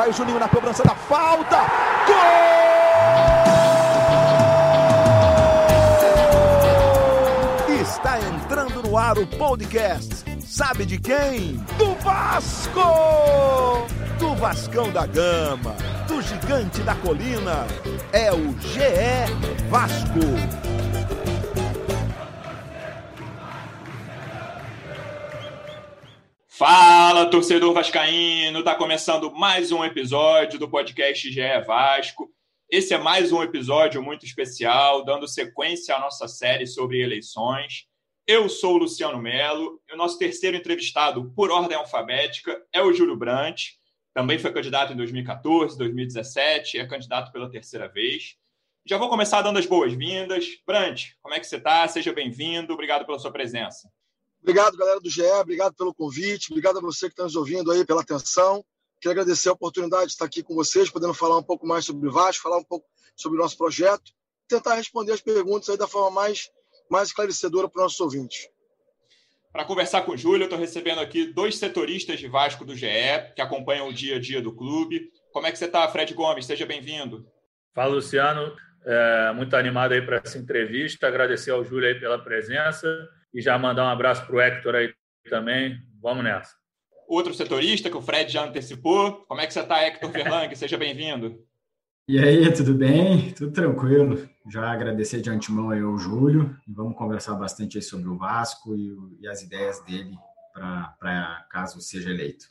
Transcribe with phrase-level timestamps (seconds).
[0.00, 1.58] Vai o Juninho na cobrança da falta.
[2.06, 2.16] Gol!
[7.82, 10.24] Está entrando no ar o podcast.
[10.40, 11.62] Sabe de quem?
[11.76, 12.80] Do Vasco!
[14.18, 15.76] Do Vascão da Gama,
[16.08, 17.66] do Gigante da Colina.
[18.10, 19.26] É o GE
[19.68, 20.69] Vasco.
[27.20, 28.64] Fala, torcedor vascaíno!
[28.64, 32.32] Tá começando mais um episódio do podcast GE Vasco.
[32.70, 37.84] Esse é mais um episódio muito especial, dando sequência à nossa série sobre eleições.
[38.26, 42.90] Eu sou o Luciano Melo e o nosso terceiro entrevistado, por ordem alfabética, é o
[42.90, 43.78] Júlio Brandt.
[44.14, 48.36] Também foi candidato em 2014, 2017 e é candidato pela terceira vez.
[48.86, 50.46] Já vou começar dando as boas-vindas.
[50.66, 51.86] Brandt, como é que você está?
[51.86, 52.72] Seja bem-vindo.
[52.72, 53.90] Obrigado pela sua presença.
[54.42, 57.84] Obrigado, galera do GE, obrigado pelo convite, obrigado a você que está nos ouvindo aí
[57.84, 58.64] pela atenção.
[59.00, 62.08] Quero agradecer a oportunidade de estar aqui com vocês, podendo falar um pouco mais sobre
[62.08, 64.12] o Vasco, falar um pouco sobre o nosso projeto,
[64.48, 66.50] tentar responder as perguntas aí da forma mais,
[66.90, 68.48] mais esclarecedora para os nossos ouvintes.
[69.52, 72.86] Para conversar com o Júlio, eu estou recebendo aqui dois setoristas de Vasco do GE,
[73.34, 75.10] que acompanham o dia a dia do clube.
[75.32, 76.46] Como é que você está, Fred Gomes?
[76.46, 77.26] Seja bem-vindo.
[77.74, 78.54] Fala, Luciano.
[78.86, 81.06] É, muito animado aí para essa entrevista.
[81.06, 82.88] Agradecer ao Júlio aí pela presença
[83.32, 84.92] e já mandar um abraço para o Hector aí
[85.28, 85.78] também.
[86.00, 86.54] Vamos nessa.
[87.08, 89.24] Outro setorista que o Fred já antecipou.
[89.26, 90.54] Como é que você está, Hector Ferlang?
[90.54, 91.44] Seja bem-vindo.
[92.08, 93.32] E aí, tudo bem?
[93.32, 94.28] Tudo tranquilo.
[94.50, 98.74] Já agradecer de antemão aí ao Júlio e vamos conversar bastante aí sobre o Vasco
[98.74, 100.16] e, e as ideias dele
[100.52, 102.46] para caso seja eleito.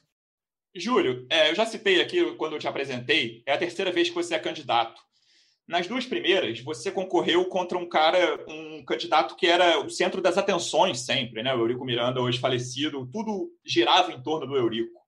[0.76, 4.16] Júlio, é, eu já citei aqui quando eu te apresentei, é a terceira vez que
[4.16, 5.02] você é candidato.
[5.70, 10.36] Nas duas primeiras, você concorreu contra um cara, um candidato que era o centro das
[10.36, 11.54] atenções sempre, né?
[11.54, 15.00] O Eurico Miranda, hoje falecido, tudo girava em torno do Eurico.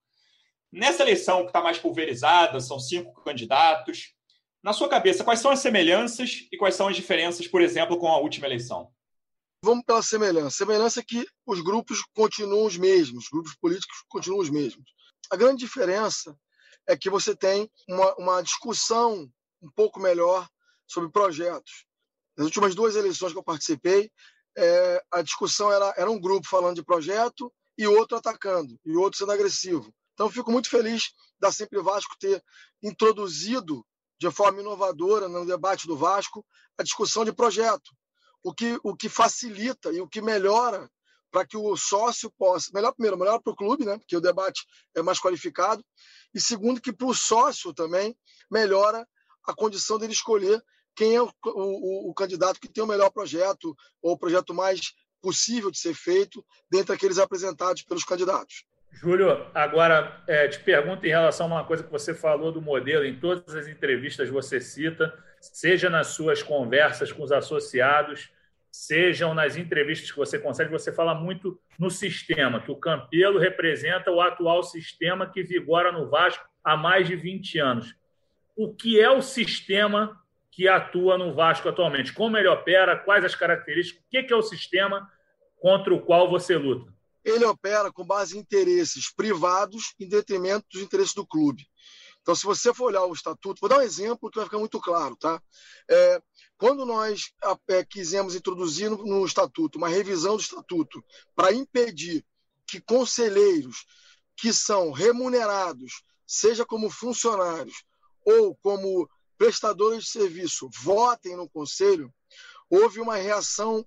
[0.72, 4.14] Nessa eleição que está mais pulverizada, são cinco candidatos.
[4.62, 8.08] Na sua cabeça, quais são as semelhanças e quais são as diferenças, por exemplo, com
[8.08, 8.92] a última eleição?
[9.66, 10.58] Vamos pela semelhança.
[10.58, 14.86] Semelhança é que os grupos continuam os mesmos, os grupos políticos continuam os mesmos.
[15.32, 16.38] A grande diferença
[16.88, 19.28] é que você tem uma, uma discussão
[19.62, 20.48] um pouco melhor
[20.88, 21.86] sobre projetos.
[22.36, 24.12] Nas últimas duas eleições que eu participei,
[24.58, 29.18] é, a discussão era, era um grupo falando de projeto e outro atacando, e outro
[29.18, 29.94] sendo agressivo.
[30.14, 32.44] Então, fico muito feliz da Sempre Vasco ter
[32.84, 33.86] introduzido
[34.20, 36.46] de forma inovadora no debate do Vasco
[36.78, 37.92] a discussão de projeto,
[38.44, 40.90] o que, o que facilita e o que melhora
[41.32, 42.70] para que o sócio possa.
[42.74, 43.98] Melhor, primeiro, melhor para o clube, né?
[43.98, 45.84] porque o debate é mais qualificado,
[46.34, 48.16] e segundo, que para o sócio também
[48.50, 49.08] melhora
[49.46, 50.62] a condição dele escolher
[50.96, 54.94] quem é o, o, o, candidato que tem o melhor projeto ou o projeto mais
[55.22, 58.66] possível de ser feito dentre aqueles apresentados pelos candidatos.
[58.92, 63.06] Júlio, agora é, te pergunto em relação a uma coisa que você falou do modelo,
[63.06, 68.30] em todas as entrevistas você cita, seja nas suas conversas com os associados,
[68.70, 74.12] sejam nas entrevistas que você consegue, você fala muito no sistema, que o Campelo representa
[74.12, 78.01] o atual sistema que vigora no Vasco há mais de 20 anos
[78.64, 83.34] o que é o sistema que atua no Vasco atualmente, como ele opera, quais as
[83.34, 85.10] características, o que é o sistema
[85.60, 86.94] contra o qual você luta?
[87.26, 91.66] Ele opera com base em interesses privados em detrimento dos interesses do clube.
[92.22, 94.80] Então, se você for olhar o estatuto, vou dar um exemplo que vai ficar muito
[94.80, 95.42] claro, tá?
[95.90, 96.22] É,
[96.56, 97.34] quando nós
[97.68, 101.04] é, quisemos introduzir no, no estatuto uma revisão do estatuto
[101.36, 102.24] para impedir
[102.68, 103.88] que conselheiros
[104.36, 107.84] que são remunerados, seja como funcionários
[108.26, 112.14] ou como prestadores de serviço votem no conselho,
[112.70, 113.86] houve uma reação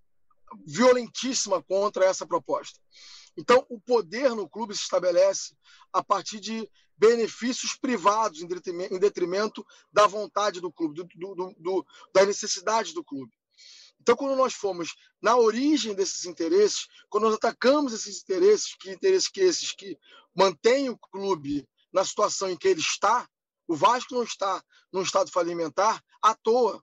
[0.66, 2.78] violentíssima contra essa proposta.
[3.36, 5.54] Então, o poder no clube se estabelece
[5.92, 8.46] a partir de benefícios privados em
[8.98, 11.86] detrimento da vontade do clube, do, do, do,
[12.94, 13.32] do clube.
[14.00, 19.28] Então, quando nós fomos na origem desses interesses, quando nós atacamos esses interesses, que interesses
[19.28, 19.98] que esses que
[20.36, 23.28] mantêm o clube na situação em que ele está,
[23.66, 24.62] o Vasco não está
[24.92, 26.82] num estado falimentar à toa.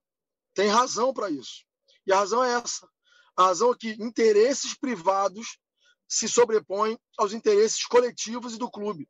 [0.54, 1.66] Tem razão para isso.
[2.06, 2.90] E a razão é essa.
[3.38, 5.58] A razão é que interesses privados
[6.08, 9.08] se sobrepõem aos interesses coletivos e do clube.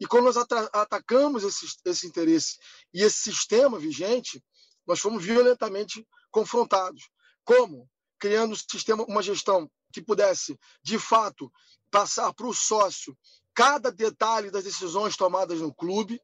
[0.00, 2.58] E quando nós atacamos esse, esse interesse
[2.92, 4.42] e esse sistema vigente,
[4.84, 7.08] nós fomos violentamente confrontados.
[7.44, 7.88] Como?
[8.18, 11.52] Criando um sistema, uma gestão que pudesse, de fato,
[11.90, 13.16] passar para o sócio
[13.54, 16.20] cada detalhe das decisões tomadas no clube,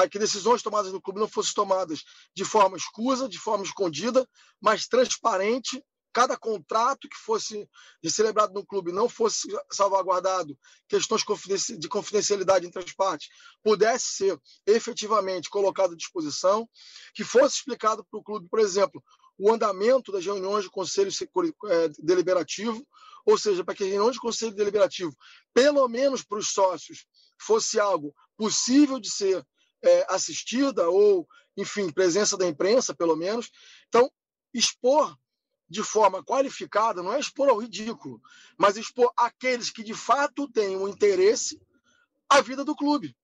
[0.00, 0.08] tá?
[0.08, 2.02] que decisões tomadas no clube não fossem tomadas
[2.34, 4.28] de forma escusa, de forma escondida,
[4.60, 5.82] mas transparente
[6.12, 7.68] cada contrato que fosse
[8.06, 10.56] celebrado no clube não fosse salvaguardado,
[10.88, 11.24] questões
[11.76, 13.28] de confidencialidade entre as partes,
[13.64, 16.68] pudesse ser efetivamente colocado à disposição,
[17.14, 19.02] que fosse explicado para o clube, por exemplo,
[19.36, 21.10] o andamento das reuniões do Conselho
[21.66, 22.86] é, Deliberativo,
[23.26, 25.12] ou seja, para que a reunião de Conselho Deliberativo,
[25.52, 27.06] pelo menos para os sócios,
[27.40, 29.44] fosse algo possível de ser
[29.84, 33.50] é, assistida ou, enfim, presença da imprensa, pelo menos.
[33.88, 34.10] Então,
[34.52, 35.16] expor
[35.68, 38.20] de forma qualificada não é expor ao ridículo,
[38.56, 41.60] mas expor aqueles que de fato têm um interesse
[42.28, 43.16] à vida do clube.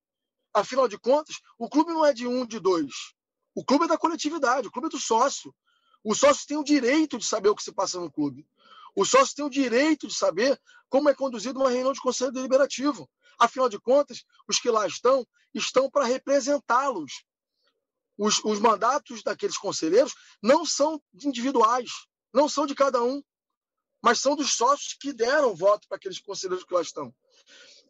[0.52, 3.14] Afinal de contas, o clube não é de um, de dois.
[3.54, 5.54] O clube é da coletividade, o clube é do sócio.
[6.02, 8.46] O sócio tem o direito de saber o que se passa no clube.
[8.96, 13.08] O sócio tem o direito de saber como é conduzida uma reunião de conselho deliberativo.
[13.40, 17.24] Afinal de contas, os que lá estão, estão para representá-los.
[18.18, 21.90] Os, os mandatos daqueles conselheiros não são individuais,
[22.34, 23.22] não são de cada um,
[24.02, 27.14] mas são dos sócios que deram voto para aqueles conselheiros que lá estão.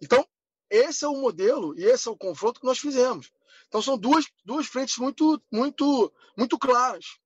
[0.01, 0.25] Então,
[0.71, 3.33] esse é o modelo e esse é o confronto que nós fizemos.
[3.67, 7.19] Então, são duas, duas frentes muito, muito, muito claras.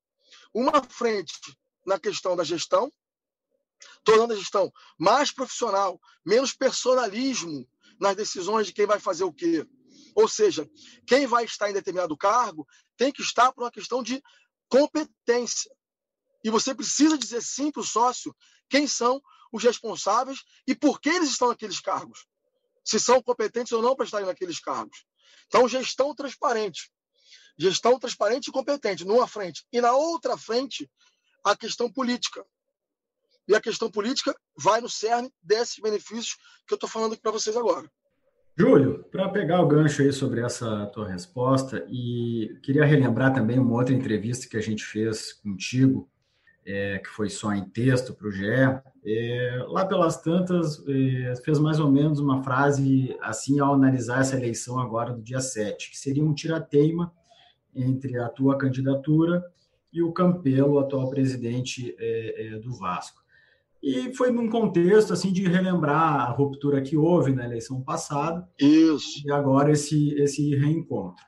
[0.52, 1.34] Uma frente
[1.84, 2.90] na questão da gestão,
[4.02, 7.68] tornando a gestão mais profissional, menos personalismo
[8.00, 9.66] nas decisões de quem vai fazer o quê.
[10.14, 10.68] Ou seja,
[11.06, 14.22] quem vai estar em determinado cargo tem que estar por uma questão de
[14.68, 15.70] competência.
[16.42, 18.34] E você precisa dizer sim para o sócio
[18.68, 19.20] quem são
[19.52, 22.26] os responsáveis e por que eles estão naqueles cargos.
[22.84, 25.04] Se são competentes ou não para estarem naqueles cargos.
[25.46, 26.90] Então, gestão transparente.
[27.56, 29.64] Gestão transparente e competente, numa frente.
[29.72, 30.90] E na outra frente,
[31.44, 32.44] a questão política.
[33.46, 36.36] E a questão política vai no cerne desses benefícios
[36.66, 37.88] que eu estou falando aqui para vocês agora.
[38.56, 43.74] Júlio, para pegar o gancho aí sobre essa tua resposta, e queria relembrar também uma
[43.74, 46.08] outra entrevista que a gente fez contigo,
[46.64, 48.46] é, que foi só em texto para o GE.
[49.04, 54.36] É, lá pelas tantas, é, fez mais ou menos uma frase assim ao analisar essa
[54.36, 57.12] eleição agora do dia 7, que seria um tirateima
[57.74, 59.44] entre a tua candidatura
[59.92, 63.23] e o Campelo, atual presidente é, é, do Vasco.
[63.84, 68.48] E foi num contexto assim de relembrar a ruptura que houve na eleição passada.
[68.58, 69.20] Isso.
[69.26, 71.22] E agora esse, esse reencontro.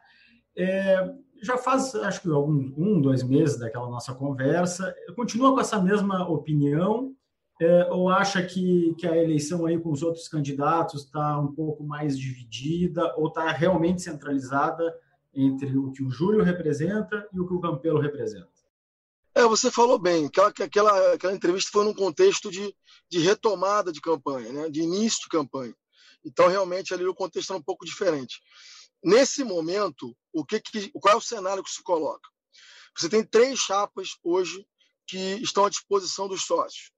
[0.57, 1.07] É,
[1.43, 4.95] já faz, acho que algum, um, dois meses daquela nossa conversa.
[5.15, 7.15] Continua com essa mesma opinião
[7.61, 11.85] é, ou acha que, que a eleição aí com os outros candidatos está um pouco
[11.85, 14.95] mais dividida ou está realmente centralizada
[15.35, 18.56] entre o que o Júlio representa e o que o Campelo representa?
[19.37, 20.25] É, você falou bem.
[20.25, 22.75] Aquela, aquela, aquela entrevista foi num contexto de,
[23.11, 24.71] de retomada de campanha, né?
[24.71, 25.77] de início de campanha.
[26.25, 28.41] Então, realmente, ali o contexto é um pouco diferente.
[29.05, 32.27] Nesse momento, o que, que, qual é o cenário que se coloca?
[32.97, 34.67] Você tem três chapas hoje
[35.07, 36.91] que estão à disposição dos sócios.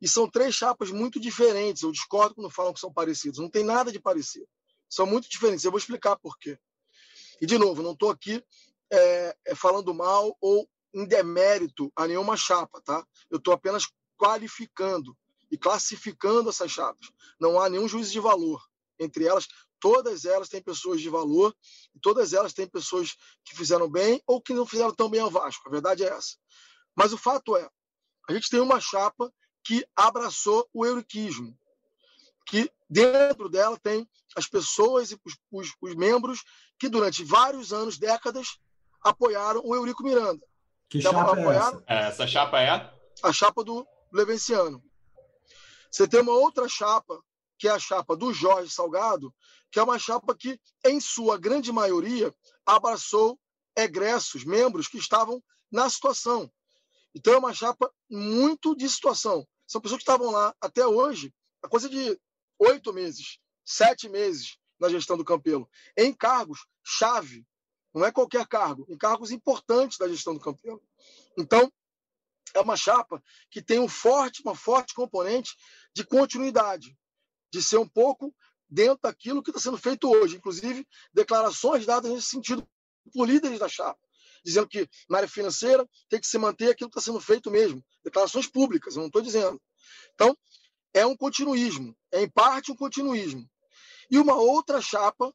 [0.00, 1.82] E são três chapas muito diferentes.
[1.82, 3.38] Eu discordo quando falam que são parecidos.
[3.38, 4.48] Não tem nada de parecido.
[4.88, 5.66] São muito diferentes.
[5.66, 6.58] Eu vou explicar por quê.
[7.42, 8.42] E, de novo, não estou aqui
[8.90, 13.04] é, é, falando mal ou em demérito a nenhuma chapa, tá?
[13.30, 15.16] Eu estou apenas qualificando
[15.50, 17.10] e classificando essas chapas.
[17.38, 18.62] Não há nenhum juízo de valor.
[18.98, 19.48] Entre elas,
[19.80, 21.54] todas elas têm pessoas de valor
[22.00, 25.66] todas elas têm pessoas que fizeram bem ou que não fizeram tão bem ao Vasco.
[25.66, 26.36] A verdade é essa.
[26.94, 27.68] Mas o fato é,
[28.28, 29.32] a gente tem uma chapa
[29.64, 31.58] que abraçou o euriquismo,
[32.46, 36.44] que dentro dela tem as pessoas e os, os, os membros
[36.78, 38.58] que durante vários anos, décadas,
[39.02, 40.46] apoiaram o Eurico Miranda.
[40.88, 41.84] Que chapa é essa?
[41.86, 42.94] É, essa chapa é?
[43.22, 44.82] A chapa do Levenciano.
[45.90, 47.22] Você tem uma outra chapa,
[47.58, 49.34] que é a chapa do Jorge Salgado,
[49.70, 52.34] que é uma chapa que, em sua grande maioria,
[52.66, 53.38] abraçou
[53.76, 56.50] egressos, membros que estavam na situação.
[57.14, 59.46] Então, é uma chapa muito de situação.
[59.66, 62.18] São pessoas que estavam lá até hoje, a coisa de
[62.58, 67.44] oito meses, sete meses na gestão do Campelo, em cargos chave
[67.94, 70.82] não é qualquer cargo, em cargos importantes da gestão do Campelo.
[71.38, 71.72] Então,
[72.52, 75.56] é uma chapa que tem um forte, uma forte componente
[75.94, 76.96] de continuidade,
[77.52, 78.34] de ser um pouco
[78.68, 80.36] dentro daquilo que está sendo feito hoje.
[80.36, 82.66] Inclusive, declarações dadas nesse sentido
[83.12, 84.00] por líderes da chapa,
[84.44, 87.84] dizendo que na área financeira tem que se manter aquilo que está sendo feito mesmo.
[88.02, 89.60] Declarações públicas, eu não estou dizendo.
[90.14, 90.36] Então,
[90.92, 93.48] é um continuismo, é em parte um continuismo.
[94.10, 95.34] E uma outra chapa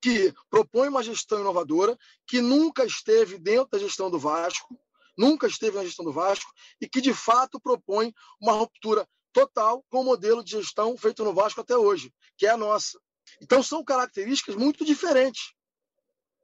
[0.00, 4.78] que propõe uma gestão inovadora, que nunca esteve dentro da gestão do Vasco,
[5.16, 6.50] nunca esteve na gestão do Vasco,
[6.80, 11.34] e que de fato propõe uma ruptura total com o modelo de gestão feito no
[11.34, 12.98] Vasco até hoje, que é a nossa.
[13.42, 15.52] Então são características muito diferentes,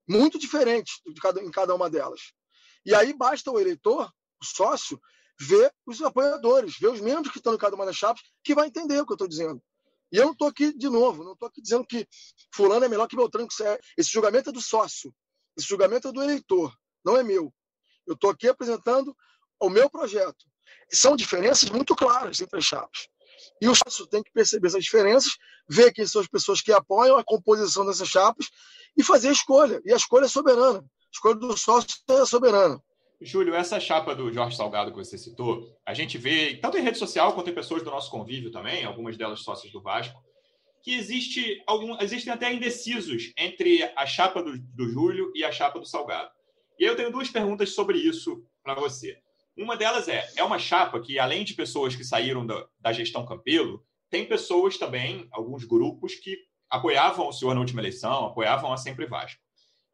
[0.08, 2.32] muito diferentes cada, em cada uma delas.
[2.84, 5.00] E aí basta o eleitor, o sócio,
[5.40, 8.66] ver os apoiadores, ver os membros que estão em cada uma das chapas, que vai
[8.66, 9.62] entender o que eu estou dizendo.
[10.14, 12.06] E eu não estou aqui, de novo, não estou aqui dizendo que
[12.54, 15.12] fulano é melhor que Beltrano, que é, esse julgamento é do sócio,
[15.58, 16.72] esse julgamento é do eleitor,
[17.04, 17.52] não é meu.
[18.06, 19.12] Eu estou aqui apresentando
[19.58, 20.46] o meu projeto.
[20.88, 23.08] São diferenças muito claras entre as chapas.
[23.60, 25.32] E o sócio tem que perceber essas diferenças,
[25.68, 28.50] ver quem são as pessoas que apoiam a composição dessas chapas
[28.96, 29.82] e fazer a escolha.
[29.84, 30.78] E a escolha é soberana.
[30.78, 32.80] A escolha do sócio é soberana.
[33.20, 36.98] Júlio, essa chapa do Jorge Salgado que você citou, a gente vê, tanto em rede
[36.98, 40.22] social quanto em pessoas do nosso convívio também, algumas delas sócias do Vasco,
[40.82, 45.80] que existe algum, existem até indecisos entre a chapa do, do Júlio e a chapa
[45.80, 46.30] do Salgado.
[46.78, 49.16] E eu tenho duas perguntas sobre isso para você.
[49.56, 53.24] Uma delas é: é uma chapa que, além de pessoas que saíram da, da gestão
[53.24, 56.36] Campelo, tem pessoas também, alguns grupos, que
[56.68, 59.40] apoiavam o senhor na última eleição, apoiavam a Sempre Vasco.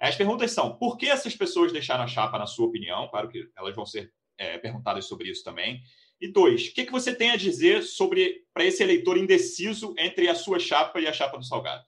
[0.01, 3.09] As perguntas são: por que essas pessoas deixaram a chapa, na sua opinião?
[3.09, 5.83] Claro que elas vão ser é, perguntadas sobre isso também.
[6.21, 10.29] E dois, o que, que você tem a dizer sobre para esse eleitor indeciso entre
[10.29, 11.85] a sua chapa e a chapa do Salgado?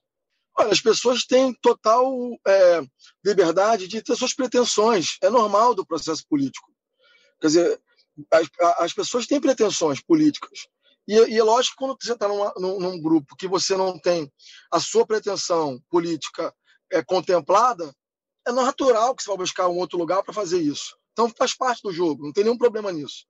[0.56, 2.14] Olha, as pessoas têm total
[2.46, 2.82] é,
[3.24, 5.16] liberdade de ter suas pretensões.
[5.22, 6.70] É normal do processo político.
[7.40, 7.80] Quer dizer,
[8.30, 10.66] as, as pessoas têm pretensões políticas.
[11.08, 14.30] E, e é lógico que quando você está num, num, grupo que você não tem
[14.70, 16.54] a sua pretensão política
[16.90, 17.92] é, contemplada,
[18.46, 20.96] é natural que você vá buscar um outro lugar para fazer isso.
[21.12, 23.26] Então faz parte do jogo, não tem nenhum problema nisso.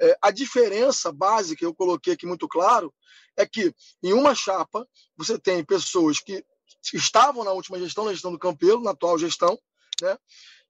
[0.00, 2.92] É, a diferença básica, eu coloquei aqui muito claro,
[3.36, 6.44] é que em uma chapa você tem pessoas que
[6.92, 9.58] estavam na última gestão, na gestão do Campelo, na atual gestão,
[10.02, 10.18] né,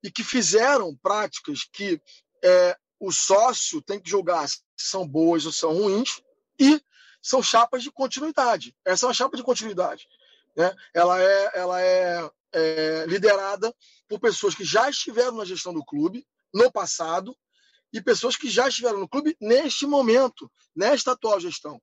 [0.03, 2.01] e que fizeram práticas que
[2.45, 6.23] é, o sócio tem que julgar se são boas ou são ruins,
[6.59, 6.81] e
[7.23, 8.77] são chapas de continuidade.
[8.85, 10.07] Essa é uma chapa de continuidade.
[10.57, 10.75] Né?
[10.93, 13.75] Ela é, ela é, é liderada
[14.09, 17.37] por pessoas que já estiveram na gestão do clube no passado
[17.93, 21.81] e pessoas que já estiveram no clube neste momento, nesta atual gestão.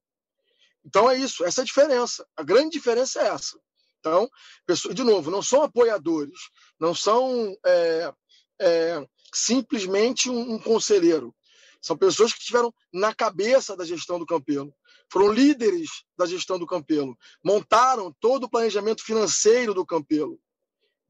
[0.83, 2.25] Então é isso, essa é a diferença.
[2.35, 3.59] A grande diferença é essa.
[3.99, 4.29] Então,
[4.65, 6.39] pessoas, de novo, não são apoiadores,
[6.79, 8.13] não são é,
[8.59, 11.35] é, simplesmente um, um, conselheiro.
[11.79, 14.73] São pessoas que estiveram na cabeça da gestão do Campelo,
[15.11, 20.39] foram líderes da gestão do Campelo, montaram todo o planejamento financeiro do Campelo.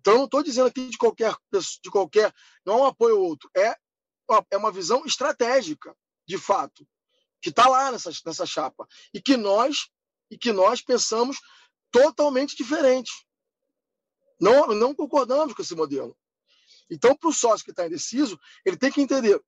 [0.01, 2.33] Então, não estou dizendo aqui de qualquer de qualquer,
[2.65, 3.75] não é um apoio ao outro, é
[4.49, 6.87] é uma visão estratégica, de fato,
[7.41, 9.89] que está lá nessa, nessa chapa e que nós
[10.29, 11.37] e que nós pensamos
[11.91, 13.11] totalmente diferente.
[14.39, 16.17] Não, não concordamos com esse modelo.
[16.89, 19.39] Então, para o sócio que está indeciso, ele tem que entender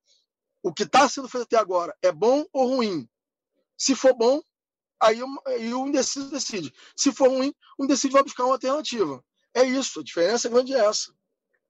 [0.62, 3.10] o que está sendo feito até agora é bom ou ruim.
[3.78, 4.42] Se for bom,
[5.02, 6.72] aí, aí o indeciso decide.
[6.96, 9.24] Se for ruim, o indeciso vai buscar uma alternativa.
[9.56, 11.14] É isso, a diferença grande é essa.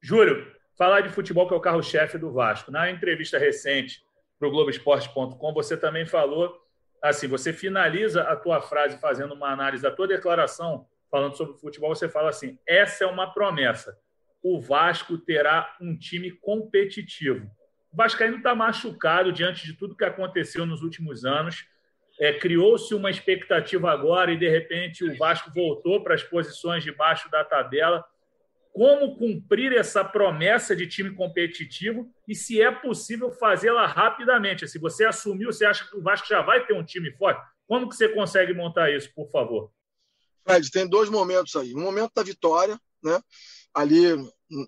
[0.01, 2.71] Júlio, falar de futebol que é o carro-chefe do Vasco.
[2.71, 4.03] Na entrevista recente
[4.39, 6.61] para o Globoesporte.com, você também falou
[7.01, 11.93] assim, você finaliza a tua frase fazendo uma análise da tua declaração, falando sobre futebol,
[11.93, 13.97] você fala assim, essa é uma promessa.
[14.41, 17.45] O Vasco terá um time competitivo.
[17.91, 21.65] O Vascaíno está machucado diante de tudo que aconteceu nos últimos anos.
[22.19, 26.91] É, Criou-se uma expectativa agora e, de repente, o Vasco voltou para as posições de
[26.91, 28.03] baixo da tabela.
[28.71, 34.67] Como cumprir essa promessa de time competitivo e se é possível fazê-la rapidamente?
[34.67, 37.41] Se você assumiu, você acha que o Vasco já vai ter um time forte?
[37.67, 39.71] Como que você consegue montar isso, por favor?
[40.45, 41.73] Fred, tem dois momentos aí.
[41.73, 43.19] Um momento da vitória, né?
[43.73, 44.13] ali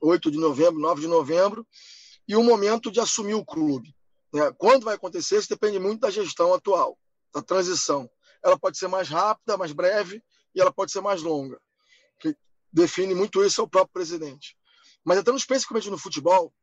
[0.01, 1.67] 8 de novembro, 9 de novembro,
[2.27, 3.93] e o momento de assumir o clube.
[4.33, 4.51] Né?
[4.57, 6.97] Quando vai acontecer, isso depende muito da gestão atual,
[7.35, 8.09] da transição.
[8.41, 10.23] Ela pode ser mais rápida, mais breve,
[10.53, 11.59] e ela pode ser mais longa.
[12.19, 12.35] Que
[12.71, 14.57] define muito isso é o próprio presidente.
[15.03, 16.53] Mas entrando especificamente no futebol,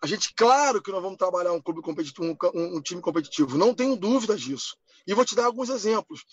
[0.00, 3.74] a gente, claro que nós vamos trabalhar um clube competitivo, um, um time competitivo, não
[3.74, 4.76] tenho dúvidas disso.
[5.06, 6.24] E vou te dar alguns exemplos.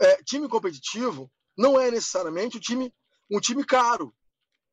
[0.00, 2.92] É, time competitivo não é necessariamente um time,
[3.30, 4.12] um time caro.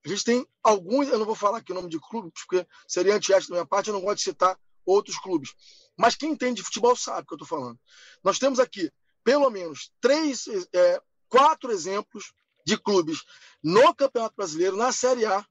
[0.05, 3.15] A gente tem alguns, eu não vou falar aqui o nome de clubes, porque seria
[3.15, 5.53] antiético da minha parte, eu não gosto de citar outros clubes.
[5.97, 7.79] Mas quem entende de futebol sabe o que eu estou falando.
[8.23, 8.91] Nós temos aqui,
[9.23, 12.33] pelo menos, três, é, quatro exemplos
[12.65, 13.23] de clubes
[13.63, 15.45] no Campeonato Brasileiro, na Série A,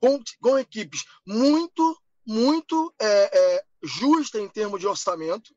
[0.00, 3.06] com, com equipes muito, muito é,
[3.38, 5.54] é, justas em termos de orçamento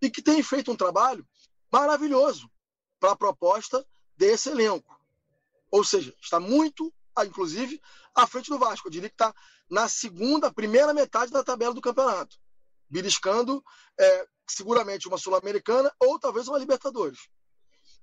[0.00, 1.26] e que têm feito um trabalho
[1.70, 2.50] maravilhoso
[3.00, 3.84] para a proposta
[4.16, 5.00] desse elenco.
[5.70, 7.80] Ou seja, está muito inclusive,
[8.14, 8.88] à frente do Vasco.
[8.88, 9.34] Eu diria que está
[9.68, 12.38] na segunda, primeira metade da tabela do campeonato,
[12.92, 13.64] beliscando
[13.98, 17.20] é, seguramente uma Sul-Americana ou talvez uma Libertadores.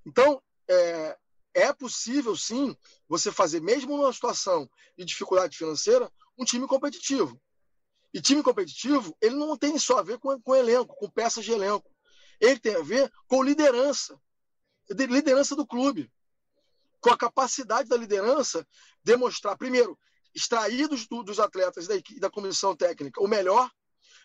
[0.04, 1.16] Então, é,
[1.54, 2.76] é possível, sim,
[3.08, 4.68] você fazer, mesmo numa situação
[4.98, 7.40] de dificuldade financeira, um time competitivo.
[8.12, 11.52] E time competitivo, ele não tem só a ver com, com elenco, com peças de
[11.52, 11.88] elenco.
[12.40, 14.20] Ele tem a ver com liderança,
[14.90, 16.10] liderança do clube,
[17.00, 18.66] com a capacidade da liderança
[19.04, 19.96] demonstrar, primeiro,
[20.34, 23.70] extrair dos, dos atletas da, da comissão técnica o melhor,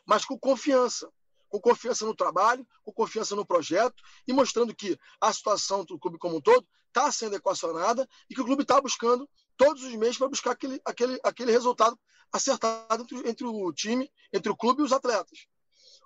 [0.06, 1.10] mas com confiança.
[1.48, 6.18] Com confiança no trabalho, com confiança no projeto e mostrando que a situação do clube
[6.18, 10.18] como um todo está sendo equacionada e que o clube está buscando todos os meses
[10.18, 11.98] para buscar aquele, aquele, aquele resultado
[12.32, 15.48] acertado entre, entre o time, entre o clube e os atletas.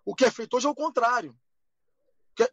[0.06, 1.36] O que é feito hoje é o contrário.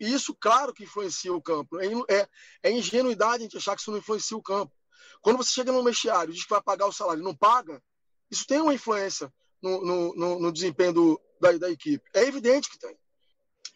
[0.00, 1.79] E isso, claro, que influencia o campo.
[1.81, 2.29] É, é,
[2.62, 4.73] é ingenuidade a gente achar que isso não influencia o campo.
[5.21, 7.83] Quando você chega no vestiário e diz que vai pagar o salário e não paga,
[8.31, 12.09] isso tem uma influência no, no, no, no desempenho do, da, da, equipe.
[12.14, 12.97] É evidente que tem.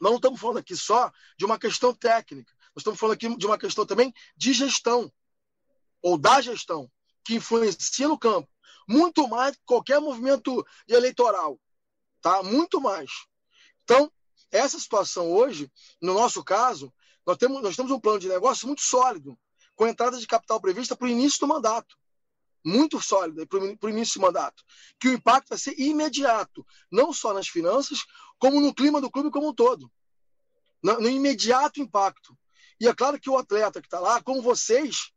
[0.01, 2.53] Não estamos falando aqui só de uma questão técnica.
[2.75, 5.13] Nós estamos falando aqui de uma questão também de gestão,
[6.03, 6.91] ou da gestão,
[7.25, 8.49] que influencia no campo.
[8.89, 11.61] Muito mais que qualquer movimento eleitoral.
[12.23, 12.43] Tá?
[12.43, 13.11] Muito mais.
[13.85, 14.11] Então,
[14.51, 16.93] essa situação hoje, no nosso caso,
[17.27, 19.39] nós temos, nós temos um plano de negócio muito sólido,
[19.75, 21.97] com entrada de capital prevista para o início do mandato.
[22.65, 24.63] Muito sólida para o início do mandato.
[24.99, 28.05] Que o impacto vai ser imediato, não só nas finanças,
[28.39, 29.91] como no clima do clube como um todo.
[30.83, 32.37] No, no imediato impacto.
[32.81, 35.13] E é claro que o atleta que está lá, como vocês,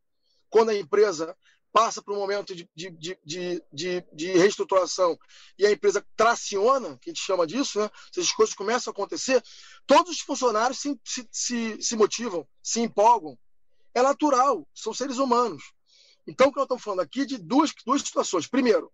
[0.50, 1.36] quando a empresa
[1.74, 2.92] passa por um momento de, de,
[3.26, 5.18] de, de, de reestruturação
[5.58, 7.90] e a empresa traciona, que a gente chama disso, né?
[8.12, 9.44] se as coisas começam a acontecer,
[9.88, 13.38] todos os funcionários se, se, se, se motivam, se empolgam.
[13.96, 15.74] É natural, são seres humanos.
[16.26, 18.48] Então, o que nós estamos falando aqui de duas, duas situações.
[18.48, 18.92] Primeiro,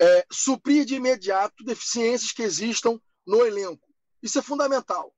[0.00, 3.88] é, suprir de imediato deficiências que existam no elenco.
[4.22, 5.14] Isso é fundamental.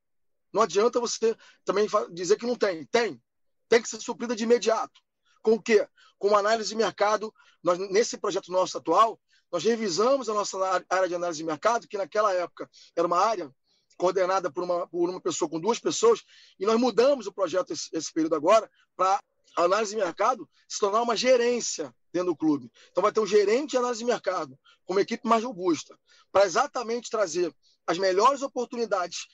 [0.53, 2.85] Não adianta você também dizer que não tem.
[2.87, 3.21] Tem.
[3.69, 5.00] Tem que ser suprida de imediato.
[5.43, 5.87] Com o quê?
[6.19, 7.33] Com uma análise de mercado.
[7.62, 11.99] Nós, nesse projeto nosso atual, nós revisamos a nossa área de análise de mercado, que
[11.99, 13.50] naquela época era uma área
[13.97, 16.23] coordenada por uma, por uma pessoa com duas pessoas,
[16.59, 19.21] e nós mudamos o projeto esse, esse período agora para
[19.56, 22.70] a análise de mercado se tornar uma gerência dentro do clube.
[22.90, 25.98] Então vai ter um gerente de análise de mercado, com uma equipe mais robusta,
[26.30, 27.54] para exatamente trazer
[27.86, 29.26] as melhores oportunidades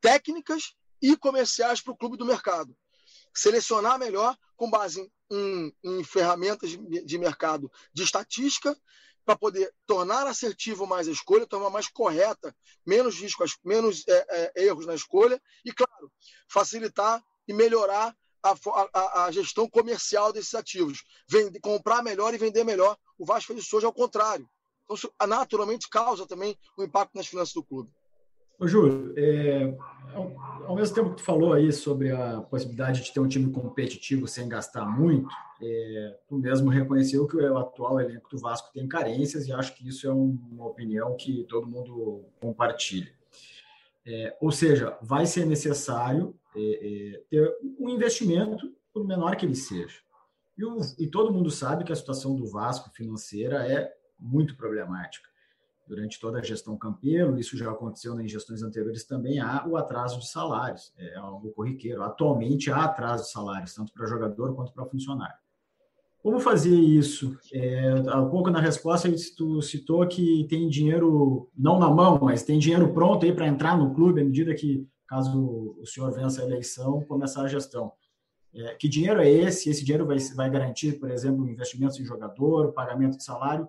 [0.00, 2.76] técnicas e comerciais para o clube do mercado.
[3.34, 8.76] Selecionar melhor com base em, em ferramentas de, de mercado de estatística
[9.24, 12.54] para poder tornar assertivo mais a escolha, tornar mais correta,
[12.84, 16.12] menos riscos, menos é, é, erros na escolha e, claro,
[16.48, 18.54] facilitar e melhorar a,
[18.92, 21.04] a, a, gestão comercial desses ativos.
[21.28, 22.96] Vende, comprar melhor e vender melhor.
[23.18, 24.48] O Vasco fez isso hoje ao contrário.
[24.84, 27.90] Então, isso naturalmente causa também um impacto nas finanças do clube.
[28.58, 29.76] Ô, Júlio, é,
[30.14, 33.50] ao, ao, mesmo tempo que tu falou aí sobre a possibilidade de ter um time
[33.50, 35.28] competitivo sem gastar muito,
[35.60, 39.88] é, tu mesmo reconheceu que o atual elenco do Vasco tem carências e acho que
[39.88, 43.12] isso é um, uma opinião que todo mundo compartilha.
[44.06, 50.00] É, ou seja, vai ser necessário ter um investimento, por menor que ele seja.
[50.56, 55.32] E, o, e todo mundo sabe que a situação do Vasco financeira é muito problemática
[55.86, 60.18] durante toda a gestão Campelo, isso já aconteceu em gestões anteriores também, há o atraso
[60.18, 62.02] de salários, é algo corriqueiro.
[62.02, 65.36] Atualmente há atraso de salários, tanto para jogador quanto para funcionário.
[66.22, 67.36] Como fazer isso?
[67.52, 72.58] É, há pouco na resposta tu citou que tem dinheiro, não na mão, mas tem
[72.58, 76.44] dinheiro pronto aí para entrar no clube à medida que, caso o senhor vença a
[76.46, 77.92] eleição, começar a gestão.
[78.54, 79.68] É, que dinheiro é esse?
[79.68, 83.68] Esse dinheiro vai, vai garantir, por exemplo, investimentos em jogador, pagamento de salário?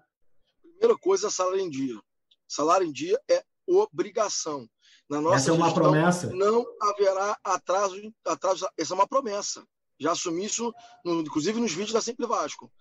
[0.62, 2.00] Primeira coisa, salário em dia.
[2.48, 4.66] Salário em dia é obrigação.
[5.10, 6.34] Na nossa Essa é uma promessa?
[6.34, 8.66] Não haverá atraso, atraso.
[8.78, 9.66] Essa é uma promessa.
[10.00, 12.72] Já assumi isso, no, inclusive nos vídeos da Sempre Vasco.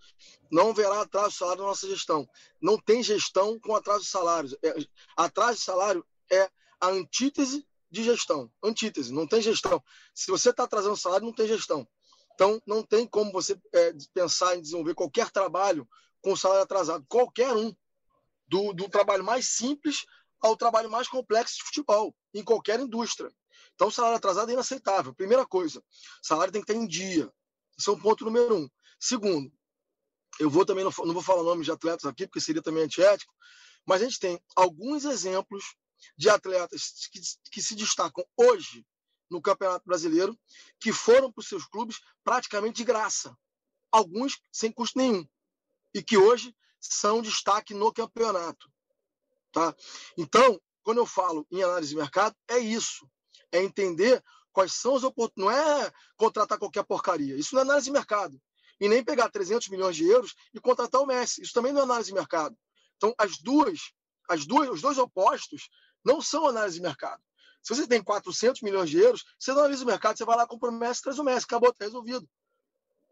[0.53, 2.29] Não haverá atraso de salário na nossa gestão.
[2.61, 4.57] Não tem gestão com atraso de salários.
[4.63, 4.73] É,
[5.17, 6.49] atraso de salário é
[6.81, 8.51] a antítese de gestão.
[8.63, 9.83] Antítese, não tem gestão.
[10.15, 11.87] Se você está atrasando salário, não tem gestão.
[12.35, 15.87] Então, não tem como você é, pensar em desenvolver qualquer trabalho
[16.23, 17.05] com salário atrasado.
[17.07, 17.75] Qualquer um
[18.49, 20.07] do, do trabalho mais simples
[20.41, 23.31] ao trabalho mais complexo de futebol, em qualquer indústria.
[23.75, 25.15] Então, salário atrasado é inaceitável.
[25.15, 25.85] Primeira coisa,
[26.23, 27.31] salário tem que estar em dia.
[27.79, 28.69] Esse é um ponto número um.
[28.99, 29.53] Segundo,
[30.41, 33.33] eu vou também, não, não vou falar nomes de atletas aqui, porque seria também antiético,
[33.87, 35.77] mas a gente tem alguns exemplos
[36.17, 38.87] de atletas que, que se destacam hoje
[39.31, 40.39] no Campeonato Brasileiro,
[40.79, 43.37] que foram para os seus clubes praticamente de graça.
[43.91, 45.27] Alguns sem custo nenhum.
[45.95, 48.71] E que hoje são destaque no campeonato.
[49.51, 49.75] Tá?
[50.17, 53.09] Então, quando eu falo em análise de mercado, é isso.
[53.51, 55.37] É entender quais são as oportunidades.
[55.37, 57.37] Não é contratar qualquer porcaria.
[57.37, 58.41] Isso não é análise de mercado.
[58.81, 61.43] E nem pegar 300 milhões de euros e contratar o Messi.
[61.43, 62.57] Isso também não é análise de mercado.
[62.97, 63.93] Então, as duas
[64.29, 65.69] as duas, os dois opostos
[66.05, 67.23] não são análise de mercado.
[67.63, 70.47] Se você tem 400 milhões de euros, você não analisa o mercado, você vai lá,
[70.47, 72.29] compra o Messi, traz o Messi, acabou, está resolvido.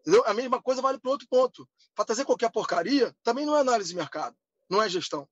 [0.01, 0.25] Entendeu?
[0.27, 1.69] A mesma coisa vale para outro ponto.
[1.95, 4.37] Para trazer qualquer porcaria, também não é análise de mercado,
[4.69, 5.29] não é gestão.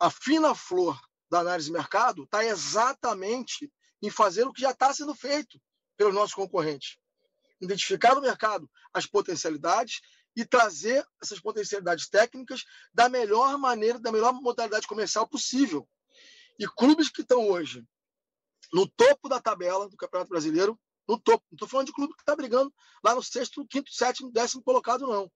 [0.00, 4.92] A fina flor da análise de mercado está exatamente em fazer o que já está
[4.92, 5.60] sendo feito
[5.96, 6.98] pelos nossos concorrentes.
[7.60, 10.00] Identificar no mercado as potencialidades
[10.36, 15.88] e trazer essas potencialidades técnicas da melhor maneira, da melhor modalidade comercial possível.
[16.58, 17.84] E clubes que estão hoje
[18.72, 21.44] no topo da tabela do Campeonato Brasileiro no topo.
[21.50, 25.06] Não estou falando de clube que está brigando lá no sexto, quinto, sétimo, décimo colocado,
[25.06, 25.30] não.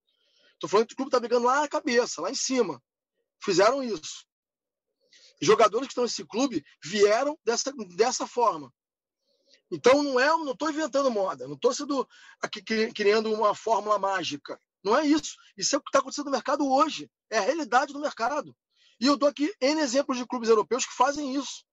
[0.54, 2.82] Estou falando de clube que está brigando lá na cabeça, lá em cima.
[3.42, 4.26] Fizeram isso.
[5.40, 8.72] Jogadores que estão nesse clube vieram dessa, dessa forma.
[9.70, 12.08] Então não é, não estou inventando moda, não estou sendo
[12.40, 14.60] aqui criando uma fórmula mágica.
[14.82, 15.36] Não é isso.
[15.56, 17.10] Isso é o que está acontecendo no mercado hoje.
[17.30, 18.56] É a realidade do mercado.
[19.00, 21.64] E eu dou aqui N exemplos de clubes europeus que fazem isso.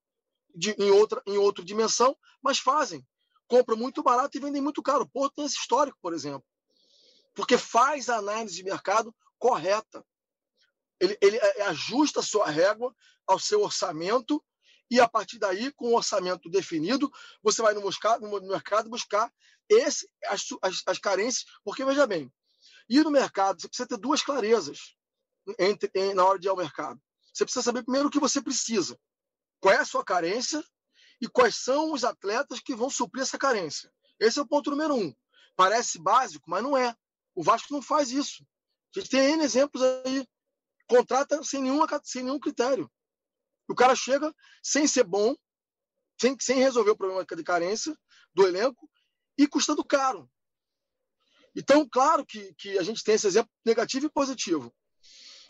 [0.57, 3.05] De, em, outra, em outra dimensão, mas fazem
[3.47, 5.03] compram muito barato e vendem muito caro.
[5.03, 6.45] O Porto tem esse histórico, por exemplo.
[7.33, 10.05] Porque faz a análise de mercado correta.
[10.99, 12.95] Ele, ele é, ajusta a sua régua
[13.27, 14.43] ao seu orçamento
[14.89, 17.11] e, a partir daí, com o orçamento definido,
[17.41, 19.31] você vai no, mercado, no mercado buscar
[19.67, 21.45] esse, as, as, as carências.
[21.63, 22.31] Porque, veja bem,
[22.87, 24.95] ir no mercado, você precisa ter duas clarezas
[25.59, 27.01] entre, na hora de ir ao mercado.
[27.35, 28.97] Você precisa saber primeiro o que você precisa.
[29.59, 30.63] Qual é a sua carência
[31.21, 33.91] e quais são os atletas que vão suprir essa carência.
[34.19, 35.13] Esse é o ponto número um.
[35.55, 36.95] Parece básico, mas não é.
[37.33, 38.45] O Vasco não faz isso.
[38.95, 40.25] A gente tem N exemplos aí.
[40.87, 42.89] Contrata sem, nenhuma, sem nenhum critério.
[43.67, 45.35] O cara chega sem ser bom,
[46.21, 47.97] sem, sem resolver o problema de carência
[48.33, 48.89] do elenco
[49.37, 50.29] e custando caro.
[51.53, 54.73] Então, claro que, que a gente tem esse exemplo negativo e positivo.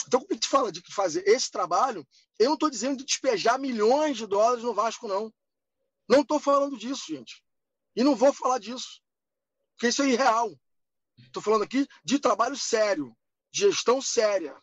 [0.08, 2.06] Então, quando a gente fala de fazer esse trabalho,
[2.38, 5.34] eu não estou dizendo de despejar milhões de dólares no Vasco, não.
[6.08, 7.44] Não estou falando disso, gente.
[7.96, 9.02] E não vou falar disso.
[9.76, 10.54] Porque isso é irreal.
[11.18, 13.16] Estou falando aqui de trabalho sério,
[13.52, 14.56] gestão séria.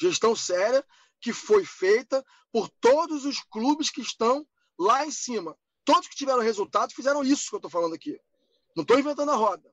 [0.00, 0.84] Gestão séria
[1.20, 4.46] que foi feita por todos os clubes que estão
[4.78, 5.56] lá em cima.
[5.84, 8.18] Todos que tiveram resultado fizeram isso que eu estou falando aqui.
[8.76, 9.72] Não estou inventando a roda.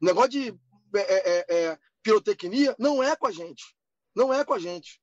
[0.00, 0.48] O negócio de
[0.94, 3.75] é, é, é, pirotecnia não é com a gente.
[4.16, 5.00] Não é com a gente.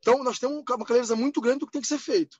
[0.00, 2.36] Então, nós temos uma clareza muito grande do que tem que ser feito.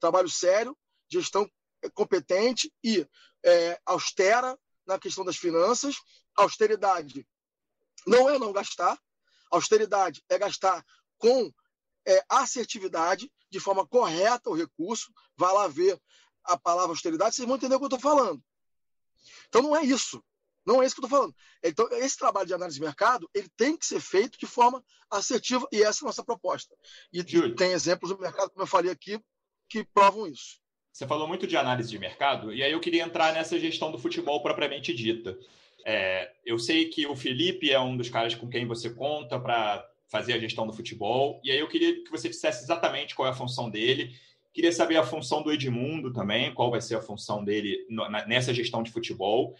[0.00, 0.76] Trabalho sério,
[1.08, 1.48] gestão
[1.94, 3.06] competente e
[3.44, 5.96] é, austera na questão das finanças.
[6.36, 7.26] Austeridade
[8.06, 8.98] não é não gastar,
[9.50, 10.84] austeridade é gastar
[11.18, 11.52] com
[12.06, 15.12] é, assertividade, de forma correta o recurso.
[15.36, 16.00] Vai lá ver
[16.44, 18.42] a palavra austeridade, vocês vão entender o que eu estou falando.
[19.48, 20.22] Então não é isso.
[20.64, 21.34] Não é isso que eu estou falando.
[21.62, 25.66] Então, esse trabalho de análise de mercado ele tem que ser feito de forma assertiva,
[25.72, 26.74] e essa é a nossa proposta.
[27.12, 27.54] E Júlio.
[27.54, 29.20] tem exemplos do mercado, como eu falei aqui,
[29.68, 30.60] que provam isso.
[30.92, 33.98] Você falou muito de análise de mercado, e aí eu queria entrar nessa gestão do
[33.98, 35.38] futebol propriamente dita.
[35.84, 39.88] É, eu sei que o Felipe é um dos caras com quem você conta para
[40.06, 43.30] fazer a gestão do futebol, e aí eu queria que você dissesse exatamente qual é
[43.30, 44.14] a função dele.
[44.52, 47.86] Queria saber a função do Edmundo também, qual vai ser a função dele
[48.26, 49.56] nessa gestão de futebol.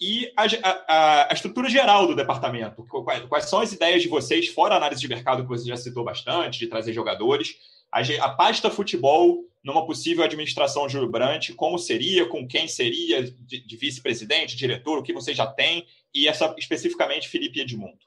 [0.00, 2.84] E a, a, a estrutura geral do departamento.
[2.86, 5.76] Quais, quais são as ideias de vocês, fora a análise de mercado que você já
[5.76, 7.56] citou bastante, de trazer jogadores,
[7.92, 13.76] a, a pasta futebol numa possível administração Brandt, como seria, com quem seria, de, de
[13.76, 18.04] vice-presidente, diretor, o que você já tem, e essa especificamente Felipe Edmundo.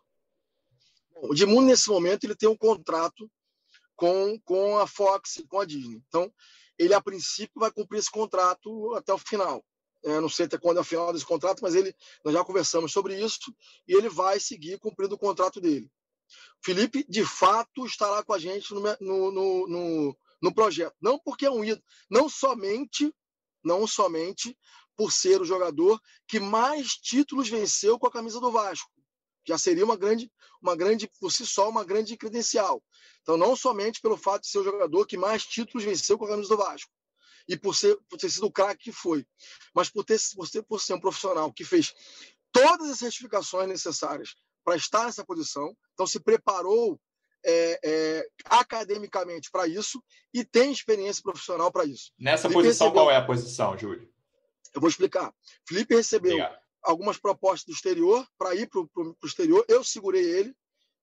[1.23, 3.29] O Edmundo, nesse momento, ele tem um contrato
[3.95, 5.99] com, com a Fox, com a Disney.
[6.07, 6.31] Então,
[6.77, 9.65] ele, a princípio, vai cumprir esse contrato até o final.
[10.07, 11.93] É, não sei até quando é o final desse contrato, mas ele,
[12.23, 13.53] nós já conversamos sobre isso
[13.85, 15.91] e ele vai seguir cumprindo o contrato dele.
[16.63, 20.95] Felipe, de fato, estará com a gente no, no, no, no projeto.
[21.01, 23.13] Não porque é um ídolo, não somente,
[23.61, 24.57] não somente
[24.95, 28.89] por ser o jogador que mais títulos venceu com a camisa do Vasco.
[29.45, 32.81] Já seria uma grande, uma grande por si só, uma grande credencial.
[33.23, 36.29] Então, não somente pelo fato de ser o jogador que mais títulos venceu com a
[36.29, 36.96] camisa do Vasco
[37.47, 39.25] e por, ser, por ter sido o craque que foi,
[39.73, 41.93] mas por, ter, por, ter, por ser um profissional que fez
[42.51, 46.99] todas as certificações necessárias para estar nessa posição, então se preparou
[47.45, 52.11] é, é, academicamente para isso e tem experiência profissional para isso.
[52.19, 53.03] Nessa Felipe posição, recebeu...
[53.03, 54.11] qual é a posição, Júlio?
[54.73, 55.33] Eu vou explicar.
[55.67, 56.59] Felipe recebeu Obrigado.
[56.83, 59.65] algumas propostas do exterior para ir para o exterior.
[59.67, 60.53] Eu segurei ele.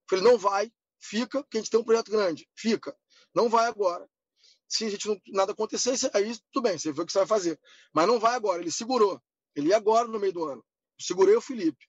[0.08, 2.46] Falei, não vai, fica, porque a gente tem um projeto grande.
[2.54, 2.94] Fica.
[3.34, 4.06] Não vai agora.
[4.68, 7.26] Se a gente não, nada acontecer, aí tudo bem, você vê o que você vai
[7.26, 7.60] fazer.
[7.92, 8.60] Mas não vai agora.
[8.60, 9.20] Ele segurou.
[9.54, 10.64] Ele ia agora no meio do ano.
[10.98, 11.86] Eu segurei o Felipe.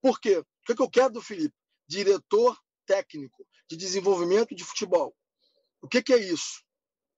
[0.00, 0.38] Por quê?
[0.38, 1.54] O que eu quero do Felipe?
[1.88, 5.14] Diretor técnico de desenvolvimento de futebol.
[5.80, 6.62] O que, que é isso?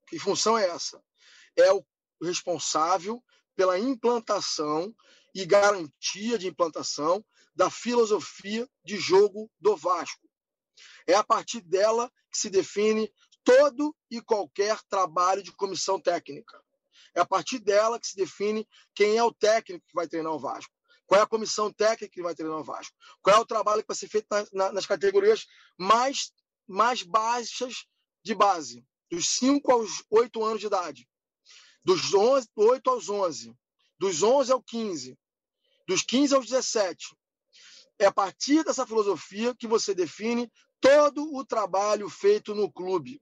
[0.09, 1.03] Que função é essa?
[1.57, 1.85] É o
[2.23, 3.23] responsável
[3.55, 4.95] pela implantação
[5.35, 10.29] e garantia de implantação da filosofia de jogo do Vasco.
[11.07, 13.13] É a partir dela que se define
[13.45, 16.63] todo e qualquer trabalho de comissão técnica.
[17.15, 20.39] É a partir dela que se define quem é o técnico que vai treinar o
[20.39, 20.73] Vasco,
[21.07, 23.89] qual é a comissão técnica que vai treinar o Vasco, qual é o trabalho que
[23.89, 25.47] vai ser feito na, na, nas categorias
[25.79, 26.33] mais,
[26.67, 27.87] mais baixas
[28.23, 31.09] de base, dos 5 aos 8 anos de idade,
[31.83, 33.57] dos 11, 8 aos 11,
[33.99, 35.19] dos 11 aos 15,
[35.87, 37.17] dos 15 aos 17.
[37.99, 43.21] É a partir dessa filosofia que você define todo o trabalho feito no clube.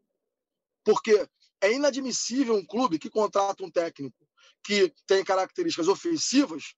[0.86, 1.28] Porque
[1.60, 4.16] é inadmissível um clube que contrata um técnico
[4.62, 6.74] que tem características ofensivas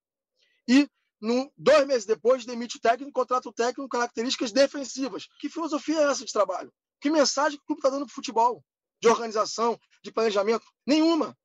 [0.66, 0.88] e
[1.20, 5.28] no, dois meses depois demite o técnico e contrata o técnico com características defensivas.
[5.38, 6.72] Que filosofia é essa de trabalho?
[7.00, 8.64] Que mensagem que o clube está dando para o futebol?
[9.00, 10.64] De organização, de planejamento?
[10.86, 11.36] Nenhuma.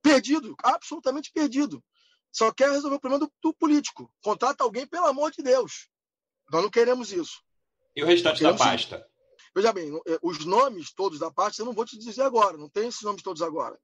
[0.00, 1.84] Perdido, absolutamente perdido.
[2.32, 4.10] Só quer resolver o problema do, do político.
[4.22, 5.88] Contrata alguém, pelo amor de Deus.
[6.50, 7.42] Nós não queremos isso.
[7.94, 9.06] E o restante da pasta?
[9.58, 12.68] Veja bem, é, os nomes todos da pasta eu não vou te dizer agora, não
[12.68, 13.76] tenho esses nomes todos agora.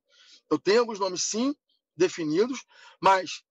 [0.49, 1.53] Eu tenho alguns nomes, sim,
[1.97, 2.65] definidos,
[3.03, 3.43] mas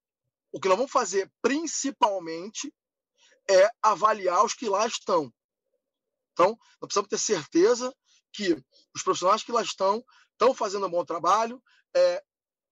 [0.50, 2.74] o que nós vamos fazer principalmente
[3.52, 5.34] é avaliar os que lá estão.
[6.32, 7.94] Então, nós precisamos ter certeza
[8.32, 8.54] que
[8.96, 11.62] os profissionais que lá estão estão fazendo um bom trabalho,
[11.94, 12.24] é,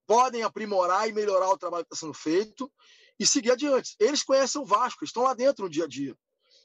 [0.06, 2.72] podem aprimorar e melhorar o trabalho que está sendo feito
[3.20, 3.94] e seguir adiante.
[4.00, 6.16] Eles conhecem o Vasco, estão lá dentro no dia a dia.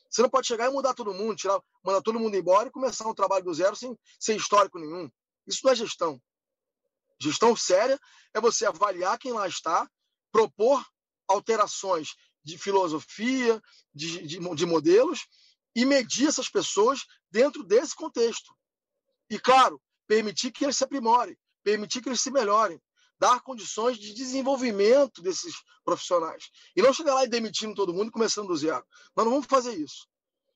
[0.09, 3.07] Você não pode chegar e mudar todo mundo, tirar, mandar todo mundo embora e começar
[3.07, 5.09] um trabalho do zero sem, sem histórico nenhum.
[5.45, 6.21] Isso não é gestão.
[7.19, 7.99] Gestão séria
[8.33, 9.89] é você avaliar quem lá está,
[10.31, 10.85] propor
[11.27, 13.61] alterações de filosofia,
[13.93, 15.27] de, de, de modelos
[15.75, 18.55] e medir essas pessoas dentro desse contexto.
[19.29, 22.81] E, claro, permitir que eles se aprimorem, permitir que eles se melhorem,
[23.19, 26.49] dar condições de desenvolvimento desses profissionais.
[26.75, 28.85] E não chegar lá e demitindo todo mundo e começando do zero.
[29.15, 30.07] Nós não vamos fazer isso.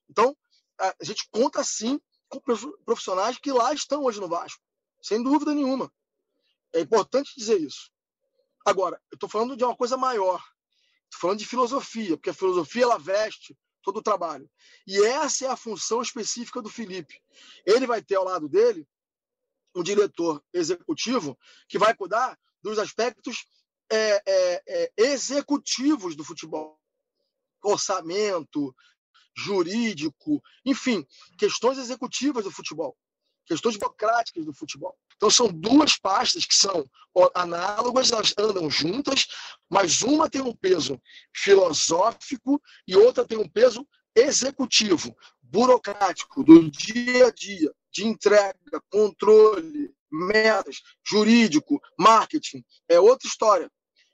[0.09, 0.35] Então,
[0.79, 2.39] a gente conta sim com
[2.85, 4.61] profissionais que lá estão hoje no Vasco,
[5.01, 5.91] sem dúvida nenhuma.
[6.73, 7.91] É importante dizer isso.
[8.65, 10.41] Agora, eu estou falando de uma coisa maior.
[11.05, 14.49] Estou falando de filosofia, porque a filosofia ela veste todo o trabalho.
[14.87, 17.21] E essa é a função específica do Felipe.
[17.65, 18.87] Ele vai ter ao lado dele
[19.75, 23.45] um diretor executivo que vai cuidar dos aspectos
[23.91, 26.79] é, é, é, executivos do futebol.
[27.63, 28.75] Orçamento,
[29.35, 31.05] jurídico, enfim,
[31.37, 32.97] questões executivas do futebol,
[33.45, 34.97] questões burocráticas do futebol.
[35.15, 36.89] Então, são duas pastas que são
[37.35, 39.27] análogas, elas andam juntas,
[39.69, 40.99] mas uma tem um peso
[41.31, 49.93] filosófico e outra tem um peso executivo, burocrático, do dia a dia, de entrega, controle,
[50.11, 53.71] metas, jurídico, marketing, é outra história.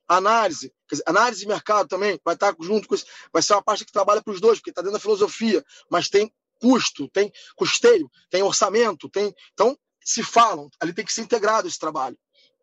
[0.08, 3.84] Análise, dizer, análise de mercado também vai estar junto com isso, vai ser uma parte
[3.84, 6.32] que trabalha para os dois, porque está dentro da filosofia, mas tem
[6.62, 9.34] custo, tem custeio, tem orçamento, tem.
[9.54, 12.18] Então, se falam, ali tem que ser integrado esse trabalho.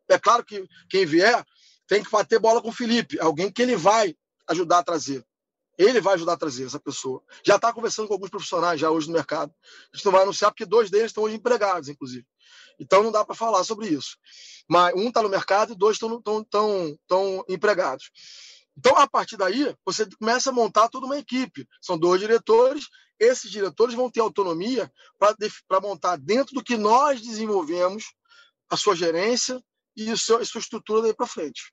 [0.09, 1.45] É claro que quem vier
[1.87, 4.17] tem que bater bola com o Felipe, alguém que ele vai
[4.49, 5.25] ajudar a trazer.
[5.79, 7.23] Ele vai ajudar a trazer essa pessoa.
[7.45, 9.53] Já está conversando com alguns profissionais já hoje no mercado.
[9.93, 12.27] A gente não vai anunciar porque dois deles estão hoje empregados, inclusive.
[12.79, 14.17] Então não dá para falar sobre isso.
[14.69, 18.11] Mas um está no mercado e dois estão tão, tão, tão empregados.
[18.77, 21.67] Então, a partir daí, você começa a montar toda uma equipe.
[21.81, 22.89] São dois diretores.
[23.19, 24.91] Esses diretores vão ter autonomia
[25.69, 28.13] para montar dentro do que nós desenvolvemos
[28.69, 29.63] a sua gerência
[29.97, 31.73] e a sua, a sua estrutura daí para frente.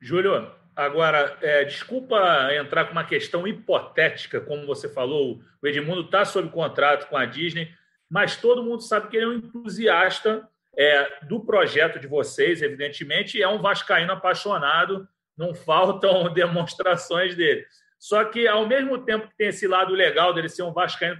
[0.00, 6.24] Júlio, agora, é, desculpa entrar com uma questão hipotética, como você falou, o Edmundo está
[6.24, 7.72] sob contrato com a Disney,
[8.10, 13.38] mas todo mundo sabe que ele é um entusiasta é, do projeto de vocês, evidentemente,
[13.38, 17.64] e é um vascaíno apaixonado, não faltam demonstrações dele.
[17.98, 21.18] Só que, ao mesmo tempo que tem esse lado legal dele ser um vascaíno,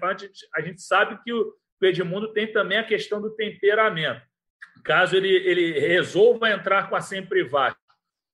[0.54, 4.22] a gente, sabe que o, o Edmundo tem também a questão do temperamento.
[4.84, 7.80] Caso ele, ele resolva entrar com a Sempre Vasco,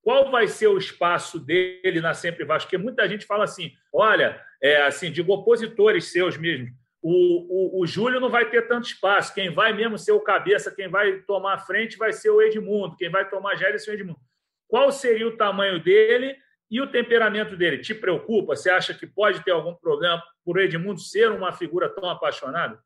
[0.02, 2.70] qual vai ser o espaço dele na Sempre Vasco?
[2.70, 6.68] Porque muita gente fala assim, olha, é, assim, digo opositores seus mesmo,
[7.02, 10.74] o, o, o Júlio não vai ter tanto espaço, quem vai mesmo ser o cabeça,
[10.74, 13.94] quem vai tomar a frente vai ser o Edmundo, quem vai tomar a ser o
[13.94, 14.20] Edmundo.
[14.68, 16.36] Qual seria o tamanho dele
[16.70, 17.78] e o temperamento dele?
[17.78, 18.54] Te preocupa?
[18.54, 22.78] Você acha que pode ter algum problema por o Edmundo ser uma figura tão apaixonada?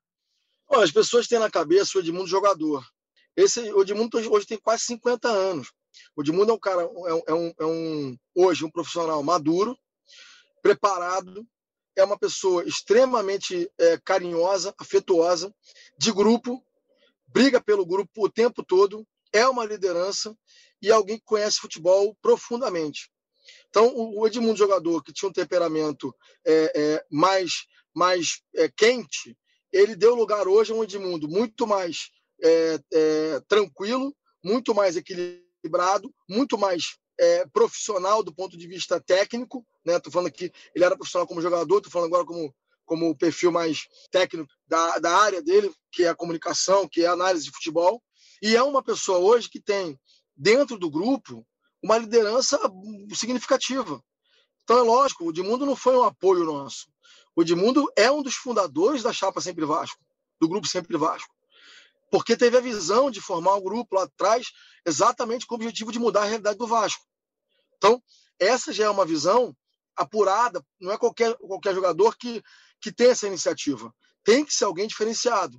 [0.70, 2.84] As pessoas têm na cabeça o Edmundo jogador.
[3.36, 5.72] Esse, Edmundo hoje tem quase 50 anos.
[6.16, 9.76] O Edmundo é um cara, é é um, é um, hoje um profissional maduro,
[10.62, 11.46] preparado,
[11.96, 15.54] é uma pessoa extremamente é, carinhosa, afetuosa,
[15.98, 16.64] de grupo,
[17.26, 20.36] briga pelo grupo o tempo todo, é uma liderança
[20.80, 23.10] e alguém que conhece futebol profundamente.
[23.68, 26.14] Então, o Edmundo, jogador que tinha um temperamento
[26.46, 29.36] é, é, mais, mais é, quente,
[29.72, 32.10] ele deu lugar hoje a um Edmundo muito mais
[32.42, 35.43] é, é, tranquilo, muito mais equilibrado,
[36.28, 39.64] muito mais é, profissional do ponto de vista técnico.
[39.84, 39.98] Né?
[40.00, 43.50] Tô falando que ele era profissional como jogador, estou falando agora como como o perfil
[43.50, 47.50] mais técnico da, da área dele, que é a comunicação, que é a análise de
[47.50, 48.02] futebol.
[48.42, 49.98] E é uma pessoa hoje que tem,
[50.36, 51.46] dentro do grupo,
[51.82, 52.58] uma liderança
[53.14, 54.02] significativa.
[54.62, 56.86] Então é lógico, o Edmundo não foi um apoio nosso.
[57.36, 59.98] O Edmundo é um dos fundadores da chapa Sempre Vasco,
[60.40, 61.33] do grupo Sempre Vasco.
[62.10, 64.46] Porque teve a visão de formar um grupo lá atrás,
[64.86, 67.04] exatamente com o objetivo de mudar a realidade do Vasco.
[67.76, 68.02] Então,
[68.38, 69.54] essa já é uma visão
[69.96, 72.42] apurada, não é qualquer, qualquer jogador que
[72.84, 73.94] que tem essa iniciativa.
[74.22, 75.58] Tem que ser alguém diferenciado.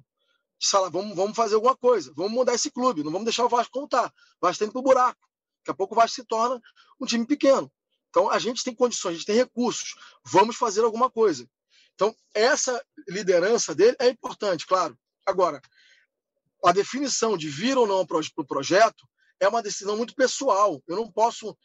[0.64, 3.74] Falar, vamos, vamos fazer alguma coisa, vamos mudar esse clube, não vamos deixar o Vasco
[3.74, 4.14] contar.
[4.40, 5.20] O Vasco tem para o buraco.
[5.60, 6.62] Daqui a pouco o Vasco se torna
[7.00, 7.72] um time pequeno.
[8.10, 11.50] Então a gente tem condições, a gente tem recursos, vamos fazer alguma coisa.
[11.96, 14.98] Então, essa liderança dele é importante, claro.
[15.26, 15.60] Agora,
[16.66, 19.08] a definição de vir ou não para o projeto
[19.40, 20.82] é uma decisão muito pessoal.
[20.88, 21.56] Eu não posso.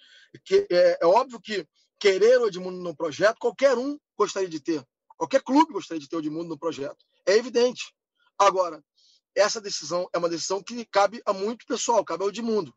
[0.70, 1.66] É, é óbvio que
[1.98, 4.84] querer o Edmundo no projeto, qualquer um gostaria de ter.
[5.16, 7.04] Qualquer clube gostaria de ter o Edmundo no projeto.
[7.26, 7.94] É evidente.
[8.38, 8.82] Agora,
[9.34, 12.74] essa decisão é uma decisão que cabe a muito pessoal, cabe ao Edmundo.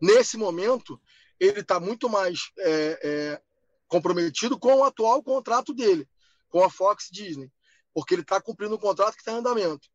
[0.00, 1.00] Nesse momento,
[1.38, 3.42] ele está muito mais é, é,
[3.86, 6.08] comprometido com o atual contrato dele,
[6.48, 7.50] com a Fox Disney,
[7.92, 9.88] porque ele está cumprindo um contrato que está em andamento.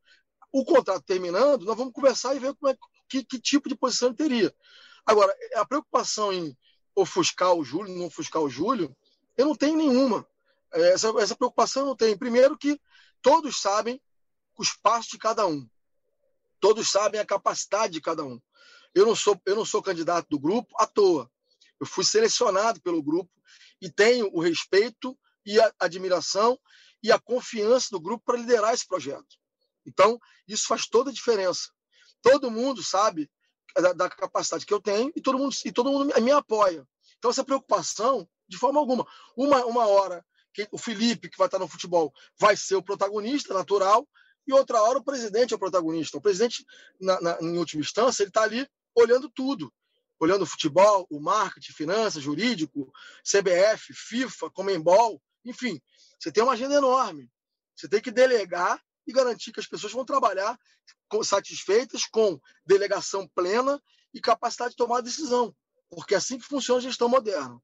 [0.56, 2.78] O contrato terminando, nós vamos conversar e ver como é,
[3.10, 4.56] que, que tipo de posição ele teria.
[5.06, 6.58] Agora, a preocupação em
[6.96, 8.96] ofuscar o Júlio, não ofuscar o Júlio,
[9.36, 10.26] eu não tenho nenhuma.
[10.72, 12.18] Essa, essa preocupação não tem.
[12.18, 12.80] Primeiro que
[13.22, 14.02] todos sabem
[14.58, 15.68] os passos de cada um.
[16.62, 18.42] Todos sabem a capacidade de cada um.
[18.94, 21.30] Eu não sou, eu não sou candidato do grupo à toa.
[21.82, 23.30] Eu fui selecionado pelo grupo
[23.82, 26.58] e tenho o respeito e a admiração
[27.04, 29.36] e a confiança do grupo para liderar esse projeto.
[29.86, 31.70] Então, isso faz toda a diferença.
[32.22, 33.30] Todo mundo sabe
[33.76, 36.88] da, da, capacidade que eu tenho e todo mundo, e todo mundo me, me apoia.
[37.18, 39.06] Então, essa preocupação, de forma alguma.
[39.36, 43.54] Uma, uma hora que o Felipe, que vai estar no futebol, vai ser o protagonista
[43.54, 44.08] natural,
[44.48, 46.18] e outra hora o presidente é o protagonista.
[46.18, 46.66] O presidente,
[47.00, 49.74] na, na, em última instância, ele está ali olhando tudo.
[50.20, 55.82] Olhando o futebol, o marketing, finanças, jurídico, CBF, FIFA, Comembol, enfim.
[56.18, 57.30] Você tem uma agenda enorme.
[57.76, 60.58] Você tem que delegar e garantir que as pessoas vão trabalhar
[61.24, 63.82] satisfeitas, com delegação plena
[64.14, 65.56] e capacidade de tomar decisão.
[65.90, 67.60] Porque é assim que funciona a gestão moderna.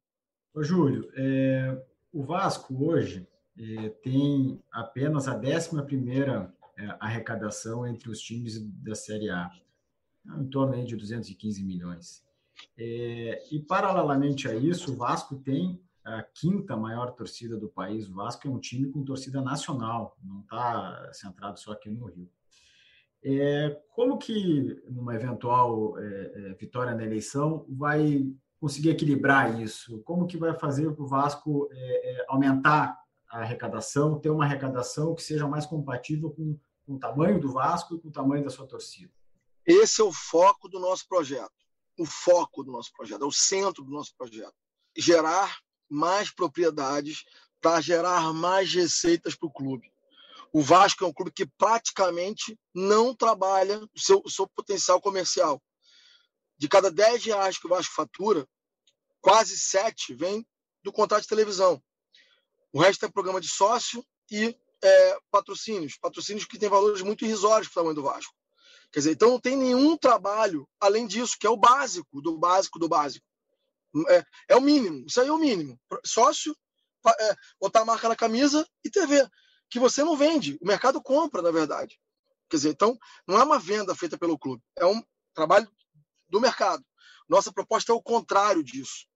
[0.54, 1.82] Ô, Júlio, é,
[2.13, 3.27] o Vasco hoje
[3.58, 5.71] é, tem apenas a 11
[6.77, 9.49] é, arrecadação entre os times da Série A,
[10.38, 12.23] em torno de 215 milhões.
[12.77, 18.08] É, e, paralelamente a isso, o Vasco tem a quinta maior torcida do país.
[18.08, 22.30] O Vasco é um time com torcida nacional, não está centrado só aqui no Rio.
[23.24, 28.26] É, como que, numa eventual é, é, vitória na eleição, vai
[28.60, 30.02] conseguir equilibrar isso?
[30.02, 35.22] Como que vai fazer o Vasco é, é, aumentar a arrecadação, ter uma arrecadação que
[35.22, 38.68] seja mais compatível com, com o tamanho do Vasco e com o tamanho da sua
[38.68, 39.12] torcida?
[39.66, 41.52] Esse é o foco do nosso projeto.
[42.00, 44.56] O foco do nosso projeto, é o centro do nosso projeto.
[44.98, 45.60] Gerar
[45.91, 47.25] mais propriedades
[47.60, 49.91] para gerar mais receitas para o clube.
[50.54, 55.62] O Vasco é um clube que praticamente não trabalha o seu, o seu potencial comercial.
[56.58, 58.47] De cada 10 reais que o Vasco fatura,
[59.21, 60.45] quase 7 vem
[60.84, 61.82] do contrato de televisão.
[62.73, 65.97] O resto é programa de sócio e é, patrocínios.
[65.97, 68.34] Patrocínios que têm valores muito irrisórios para o tamanho do Vasco.
[68.91, 72.77] Quer dizer, então não tem nenhum trabalho além disso, que é o básico do básico
[72.77, 73.25] do básico.
[74.10, 75.06] É, é o mínimo.
[75.08, 75.80] Isso aí é o mínimo.
[76.06, 76.56] Sócio,
[77.19, 79.27] é, botar a marca na camisa e TV.
[79.69, 80.58] Que você não vende.
[80.62, 81.99] O mercado compra, na verdade.
[82.49, 84.62] Quer dizer, então, não é uma venda feita pelo clube.
[84.77, 85.01] É um
[85.34, 85.69] trabalho
[86.30, 86.84] do mercado.
[87.30, 89.08] Nossa proposta é o contrário disso.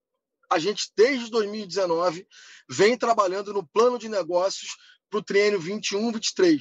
[0.50, 2.28] A gente, desde 2019,
[2.70, 4.78] vem trabalhando no plano de negócios
[5.10, 6.60] para o triênio 21-23,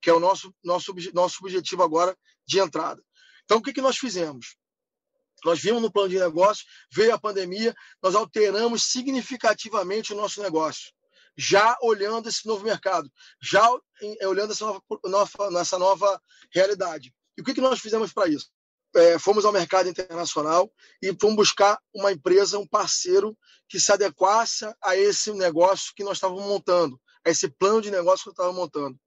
[0.00, 3.02] que é o nosso, nosso, nosso objetivo agora de entrada.
[3.44, 4.56] Então, o que, que nós fizemos?
[5.44, 10.92] Nós vimos no plano de negócio, veio a pandemia, nós alteramos significativamente o nosso negócio,
[11.36, 13.68] já olhando esse novo mercado, já
[14.22, 14.64] olhando essa
[15.04, 16.22] nova, essa nova
[16.52, 17.12] realidade.
[17.36, 18.50] E o que, que nós fizemos para isso?
[18.94, 20.70] é, fomos ao mercado internacional
[21.00, 23.36] e fomos buscar uma empresa, um parceiro
[23.68, 28.24] que se adequasse a esse negócio que nós estávamos montando, a esse plano de negócio
[28.24, 28.98] que eu estava montando.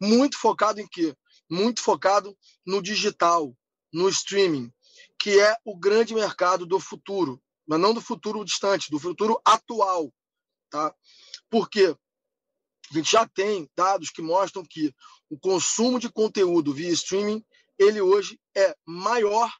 [0.00, 1.14] Muito focado em quê?
[1.50, 2.36] muito focado
[2.66, 3.56] no digital,
[3.92, 4.70] no streaming,
[5.18, 10.12] que é o grande mercado do futuro, mas não do futuro distante, do futuro atual,
[10.70, 10.94] tá?
[11.50, 11.96] Porque
[12.90, 14.94] a gente já tem dados que mostram que
[15.28, 17.44] o consumo de conteúdo via streaming,
[17.78, 19.52] ele hoje é maior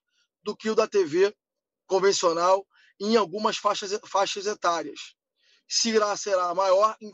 [0.42, 1.34] do que o da TV
[1.86, 2.66] convencional
[3.00, 5.14] em algumas faixas, faixas etárias.
[5.68, 7.12] Será, será maior em,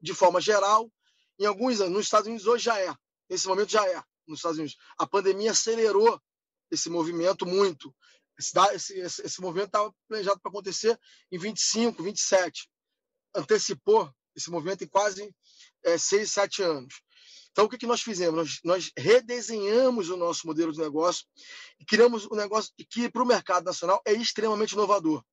[0.00, 0.90] de forma geral
[1.38, 1.94] em alguns anos.
[1.94, 2.94] Nos Estados Unidos hoje já é.
[3.28, 4.02] Nesse momento já é.
[4.26, 4.76] Nos Estados Unidos.
[4.98, 6.20] A pandemia acelerou
[6.70, 7.94] esse movimento muito.
[8.38, 8.58] Esse,
[8.98, 10.98] esse, esse movimento estava planejado para acontecer
[11.30, 12.68] em 25, 27.
[13.34, 15.34] Antecipou esse movimento em quase
[15.84, 16.94] é, seis, sete anos.
[17.52, 18.36] Então, o que, que nós fizemos?
[18.36, 21.24] Nós, nós, redesenhamos o nosso modelo de negócio
[21.78, 25.24] e criamos um negócio que, para o mercado nacional, é extremamente inovador,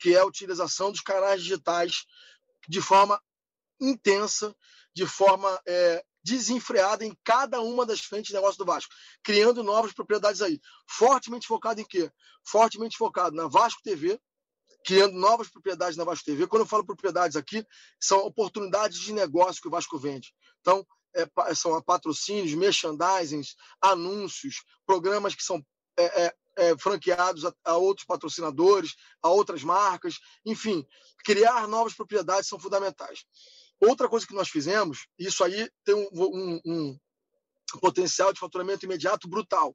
[0.00, 2.04] que é a utilização dos canais digitais
[2.68, 3.22] de forma
[3.80, 4.54] intensa,
[4.92, 8.92] de forma é, desenfreada em cada uma das frentes de negócio do Vasco,
[9.22, 10.60] criando novas propriedades aí.
[10.88, 12.10] Fortemente focado em quê?
[12.44, 14.20] Fortemente focado na Vasco TV,
[14.84, 16.46] criando novas propriedades na Vasco TV.
[16.46, 17.64] Quando eu falo propriedades aqui,
[18.00, 20.32] são oportunidades de negócio que o Vasco vende.
[20.60, 25.64] Então, é, são patrocínios, merchandisings, anúncios, programas que são
[25.96, 30.86] é, é, é, franqueados a, a, outros patrocinadores, a outras marcas, enfim,
[31.24, 33.24] criar novas propriedades são fundamentais.
[33.80, 36.98] Outra coisa que nós fizemos, isso aí tem um, um, um
[37.80, 39.74] potencial de faturamento imediato brutal,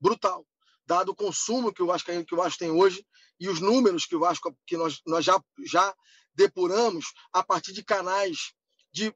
[0.00, 0.46] brutal,
[0.86, 3.04] dado o consumo que o Vasco, que o Vasco tem hoje
[3.38, 5.94] e os números que o Vasco que nós, nós já, já
[6.34, 8.54] depuramos a partir de canais
[8.92, 9.14] de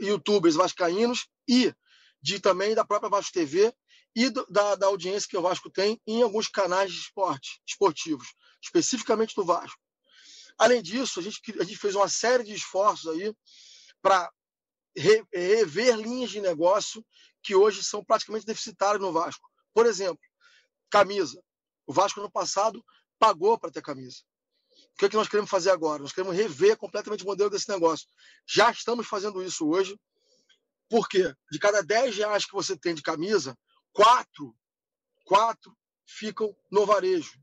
[0.00, 1.74] youtubers vascaínos e
[2.22, 3.74] de também da própria Vasco TV
[4.14, 8.28] e do, da, da audiência que o Vasco tem em alguns canais de esporte, esportivos,
[8.62, 9.78] especificamente do Vasco.
[10.58, 13.34] Além disso, a gente, a gente fez uma série de esforços aí
[14.02, 14.30] para
[14.96, 17.04] re, rever linhas de negócio
[17.42, 19.48] que hoje são praticamente deficitárias no Vasco.
[19.72, 20.20] Por exemplo,
[20.90, 21.42] camisa.
[21.86, 22.84] O Vasco no passado
[23.18, 24.18] pagou para ter camisa.
[24.94, 26.02] O que, é que nós queremos fazer agora?
[26.02, 28.06] Nós queremos rever completamente o modelo desse negócio.
[28.46, 29.98] Já estamos fazendo isso hoje.
[30.88, 33.56] Porque de cada 10 reais que você tem de camisa,
[33.92, 34.54] quatro,
[35.24, 37.40] quatro ficam no varejo.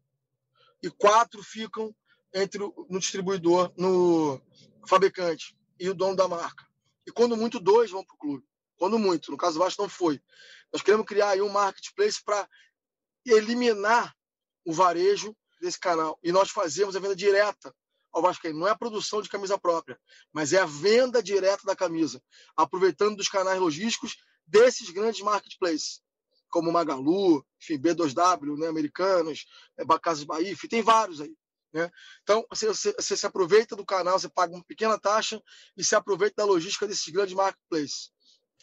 [0.83, 1.95] E quatro ficam
[2.33, 4.41] entre o, no distribuidor, no
[4.87, 6.65] fabricante e o dono da marca.
[7.05, 8.45] E quando muito, dois vão para o clube.
[8.77, 9.31] Quando muito.
[9.31, 10.21] No caso do Vasco, não foi.
[10.71, 12.47] Nós queremos criar aí um marketplace para
[13.25, 14.15] eliminar
[14.65, 16.19] o varejo desse canal.
[16.23, 17.73] E nós fazemos a venda direta
[18.11, 18.59] ao Vascaíno.
[18.59, 19.99] Não é a produção de camisa própria,
[20.31, 22.21] mas é a venda direta da camisa,
[22.55, 26.01] aproveitando dos canais logísticos desses grandes marketplaces,
[26.49, 29.45] como Magalu, enfim, B2W, né, Americanas,
[29.77, 31.35] é, Casas Bahia, enfim, tem vários aí.
[31.73, 31.91] Né?
[32.23, 35.41] Então, você, você, você, se aproveita do canal, você paga uma pequena taxa
[35.75, 38.11] e se aproveita da logística desses grandes marketplaces.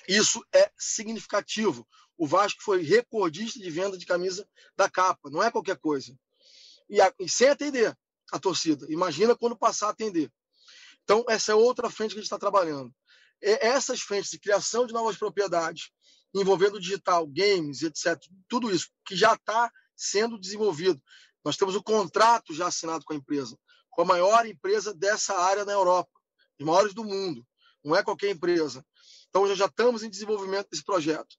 [0.08, 1.86] Isso é significativo.
[2.16, 6.16] O Vasco foi recordista de venda de camisa da capa, não é qualquer coisa
[6.88, 7.96] e, a, e sem atender
[8.32, 8.86] a torcida.
[8.90, 10.30] Imagina quando passar a atender.
[11.02, 12.92] Então, essa é outra frente que a gente está trabalhando.
[13.42, 15.90] E essas frentes de criação de novas propriedades,
[16.34, 21.00] envolvendo digital, games, etc., tudo isso que já está sendo desenvolvido.
[21.44, 23.58] Nós temos o contrato já assinado com a empresa,
[23.90, 26.10] com a maior empresa dessa área na Europa,
[26.58, 27.46] os maiores do mundo.
[27.84, 28.84] Não é qualquer empresa.
[29.28, 31.36] Então, já estamos em desenvolvimento desse projeto.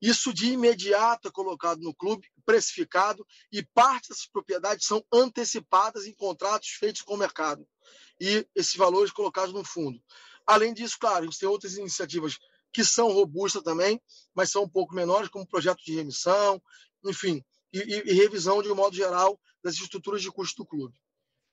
[0.00, 6.14] Isso de imediato é colocado no clube, precificado, e parte dessas propriedades são antecipadas em
[6.14, 7.66] contratos feitos com o mercado.
[8.20, 10.00] E esses valores colocados no fundo.
[10.46, 12.38] Além disso, claro, a gente tem outras iniciativas
[12.72, 14.00] que são robustas também,
[14.34, 16.62] mas são um pouco menores, como projeto de remissão,
[17.04, 17.42] enfim,
[17.74, 20.94] e, e, e revisão, de um modo geral, das estruturas de custo do clube.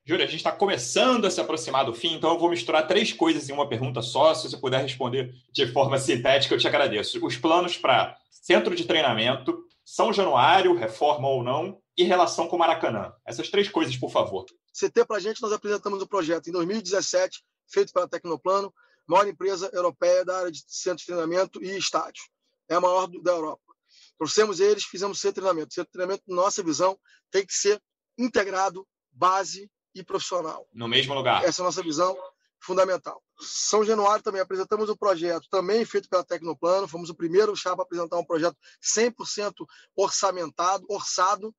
[0.03, 3.13] Júlia, a gente está começando a se aproximar do fim, então eu vou misturar três
[3.13, 4.33] coisas em uma pergunta só.
[4.33, 7.23] Se você puder responder de forma sintética, eu te agradeço.
[7.23, 12.59] Os planos para centro de treinamento, São Januário, reforma ou não, e relação com o
[12.59, 13.13] Maracanã.
[13.25, 14.45] Essas três coisas, por favor.
[14.73, 18.73] CT para a gente, nós apresentamos o projeto em 2017, feito pela Tecnoplano,
[19.07, 22.23] maior empresa europeia da área de centro de treinamento e estádio.
[22.67, 23.70] É a maior da Europa.
[24.17, 25.69] Trouxemos eles, fizemos de treinamento.
[25.69, 26.97] De treinamento, nossa visão,
[27.31, 27.81] tem que ser
[28.17, 30.67] integrado, base e profissional.
[30.73, 31.43] No mesmo lugar.
[31.43, 32.17] Essa é a nossa visão
[32.59, 33.21] fundamental.
[33.39, 37.81] São Januário também apresentamos o um projeto, também feito pela Tecnoplano, fomos o primeiro chapa
[37.81, 41.53] a apresentar um projeto 100% orçamentado, orçado,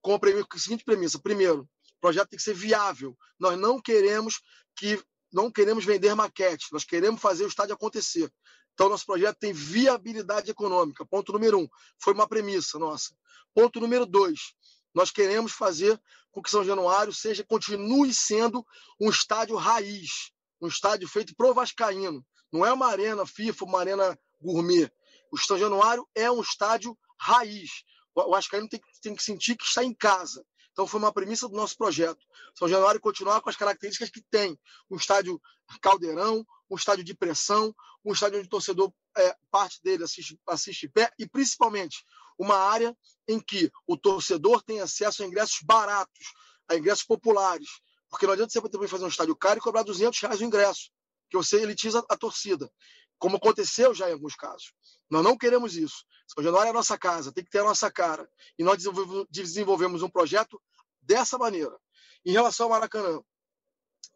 [0.00, 1.18] com a, com a seguinte premissa.
[1.20, 3.16] Primeiro, o projeto tem que ser viável.
[3.38, 4.40] Nós não queremos
[4.76, 5.00] que
[5.32, 8.32] não queremos vender maquete, nós queremos fazer o estádio acontecer.
[8.78, 11.04] Então, nosso projeto tem viabilidade econômica.
[11.04, 11.68] Ponto número um.
[12.00, 13.12] Foi uma premissa nossa.
[13.52, 14.54] Ponto número dois.
[14.94, 16.00] Nós queremos fazer
[16.30, 18.64] com que São Januário seja, continue sendo
[19.00, 22.24] um estádio raiz, um estádio feito pro Vascaíno.
[22.52, 24.88] Não é uma arena FIFA, uma arena gourmet.
[25.32, 27.82] O São Januário é um estádio raiz.
[28.14, 30.46] O Vascaíno tem, tem que sentir que está em casa.
[30.70, 32.24] Então foi uma premissa do nosso projeto.
[32.54, 34.56] São Januário continuar com as características que tem.
[34.88, 35.42] Um estádio
[35.82, 40.88] caldeirão, um estádio de pressão, um estádio onde o torcedor, é, parte dele assiste, assiste
[40.88, 42.04] pé, e principalmente
[42.38, 42.96] uma área
[43.26, 46.32] em que o torcedor tem acesso a ingressos baratos,
[46.68, 47.68] a ingressos populares.
[48.08, 50.90] Porque não adianta você também fazer um estádio caro e cobrar 200 reais o ingresso,
[51.28, 52.70] que você elitiza a torcida,
[53.18, 54.72] como aconteceu já em alguns casos.
[55.10, 56.04] Nós não queremos isso.
[56.26, 58.28] São Januário é a nossa casa, tem que ter a nossa cara.
[58.58, 58.82] E nós
[59.30, 60.60] desenvolvemos um projeto
[61.02, 61.76] dessa maneira.
[62.24, 63.20] Em relação ao Maracanã,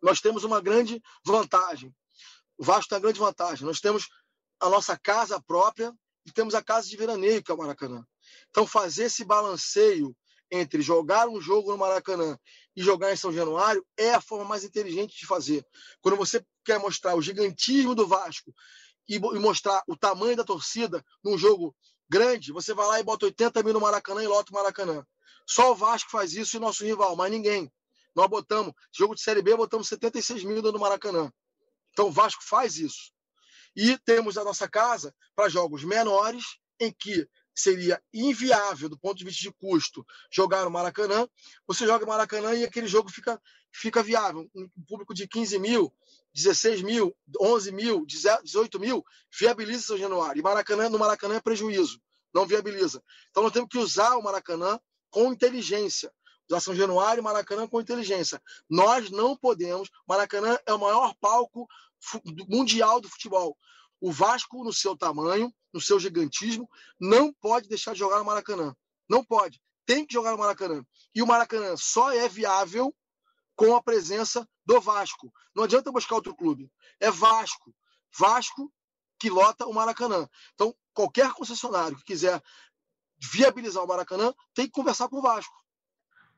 [0.02, 1.94] nós temos uma grande vantagem.
[2.62, 3.66] O Vasco tem uma grande vantagem.
[3.66, 4.08] Nós temos
[4.60, 5.92] a nossa casa própria
[6.24, 8.06] e temos a casa de veraneio, que é o Maracanã.
[8.50, 10.16] Então, fazer esse balanceio
[10.48, 12.38] entre jogar um jogo no Maracanã
[12.76, 15.66] e jogar em São Januário é a forma mais inteligente de fazer.
[16.00, 18.54] Quando você quer mostrar o gigantismo do Vasco
[19.08, 21.74] e mostrar o tamanho da torcida num jogo
[22.08, 25.04] grande, você vai lá e bota 80 mil no Maracanã e lota o Maracanã.
[25.48, 27.68] Só o Vasco faz isso e nosso rival, mas ninguém.
[28.14, 31.28] Nós botamos, jogo de Série B, botamos 76 mil no Maracanã.
[31.92, 33.12] Então o Vasco faz isso.
[33.74, 36.44] E temos a nossa casa para jogos menores,
[36.78, 41.28] em que seria inviável, do ponto de vista de custo, jogar no Maracanã.
[41.66, 43.40] Você joga no Maracanã e aquele jogo fica,
[43.70, 44.48] fica viável.
[44.54, 45.94] Um público de 15 mil,
[46.34, 49.04] 16 mil, 11 mil, 18 mil,
[49.38, 50.40] viabiliza São Januário.
[50.40, 52.00] E Maracanã, no Maracanã é prejuízo,
[52.34, 53.02] não viabiliza.
[53.30, 54.78] Então nós temos que usar o Maracanã
[55.10, 56.12] com inteligência.
[56.48, 58.42] Usar São Januário e Maracanã com inteligência.
[58.68, 59.88] Nós não podemos.
[60.06, 61.66] Maracanã é o maior palco
[62.48, 63.56] mundial do futebol.
[64.00, 66.68] O Vasco, no seu tamanho, no seu gigantismo,
[67.00, 68.74] não pode deixar de jogar no Maracanã.
[69.08, 69.60] Não pode.
[69.86, 70.84] Tem que jogar no Maracanã.
[71.14, 72.94] E o Maracanã só é viável
[73.54, 75.32] com a presença do Vasco.
[75.54, 76.70] Não adianta buscar outro clube.
[76.98, 77.74] É Vasco.
[78.18, 78.72] Vasco
[79.18, 80.28] que lota o Maracanã.
[80.54, 82.42] Então, qualquer concessionário que quiser
[83.32, 85.54] viabilizar o Maracanã, tem que conversar com o Vasco.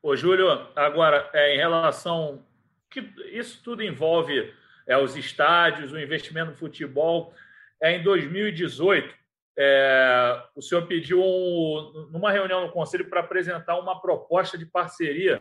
[0.05, 2.45] Ô, Júlio, agora, é, em relação.
[2.91, 2.99] que
[3.31, 4.53] Isso tudo envolve
[4.85, 7.33] é, os estádios, o investimento no futebol.
[7.81, 9.15] É, em 2018,
[9.57, 15.39] é, o senhor pediu, um, numa reunião no Conselho, para apresentar uma proposta de parceria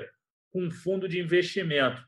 [0.51, 2.03] com um fundo de investimento.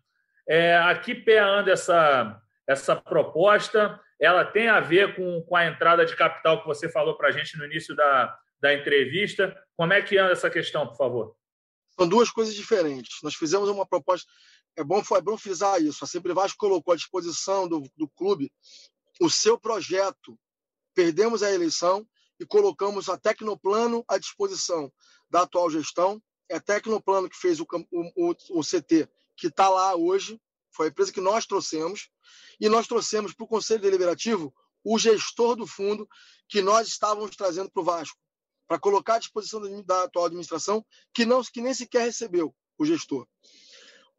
[0.49, 4.01] É, aqui pé anda essa, essa proposta?
[4.19, 7.33] Ela tem a ver com, com a entrada de capital que você falou para a
[7.33, 9.55] gente no início da, da entrevista.
[9.77, 11.37] Como é que anda essa questão, por favor?
[11.99, 13.19] São duas coisas diferentes.
[13.23, 14.31] Nós fizemos uma proposta.
[14.77, 16.05] É bom, é bom frisar isso.
[16.05, 18.53] A Sempre Vasco colocou à disposição do, do clube
[19.21, 20.39] o seu projeto.
[20.95, 22.07] Perdemos a eleição
[22.39, 24.93] e colocamos a Tecnoplano à disposição
[25.31, 26.23] da atual gestão.
[26.49, 30.39] É a Tecnoplano que fez o, o, o CT, que está lá hoje.
[30.71, 32.11] Foi a empresa que nós trouxemos.
[32.61, 36.07] E nós trouxemos para o Conselho Deliberativo o gestor do fundo
[36.47, 38.26] que nós estávamos trazendo para o Vasco
[38.67, 43.27] para colocar à disposição da atual administração, que, não, que nem sequer recebeu o gestor.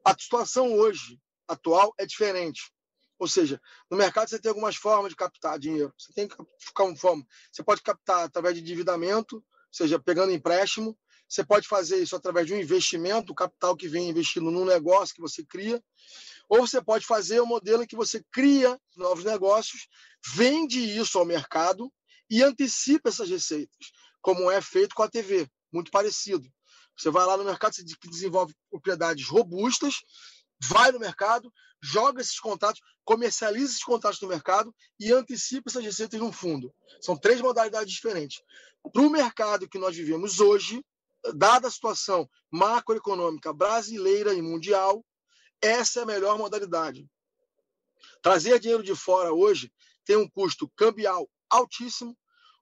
[0.06, 2.72] A situação hoje, atual, é diferente.
[3.20, 5.93] Ou seja, no mercado você tem algumas formas de captar dinheiro.
[5.98, 7.26] Você tem que ficar uma forma.
[7.52, 10.98] Você pode captar através de endividamento, ou seja, pegando empréstimo.
[11.28, 15.14] Você pode fazer isso através de um investimento, o capital que vem investindo num negócio
[15.14, 15.84] que você cria.
[16.48, 19.88] Ou você pode fazer o um modelo em que você cria novos negócios,
[20.34, 21.91] vende isso ao mercado
[22.30, 23.91] e antecipa essas receitas
[24.28, 26.46] como é feito com a TV, muito parecido.
[26.98, 30.02] Você vai lá no mercado, você desenvolve propriedades robustas,
[30.62, 31.50] vai no mercado,
[31.82, 36.76] joga esses contratos, comercializa esses contratos no mercado e antecipa essas receitas no fundo.
[37.00, 38.42] São três modalidades diferentes.
[38.92, 40.84] Para o mercado que nós vivemos hoje,
[41.34, 45.06] dada a situação macroeconômica brasileira e mundial,
[45.62, 47.10] essa é a melhor modalidade.
[48.22, 49.72] Trazer dinheiro de fora hoje
[50.04, 52.14] tem um custo cambial altíssimo,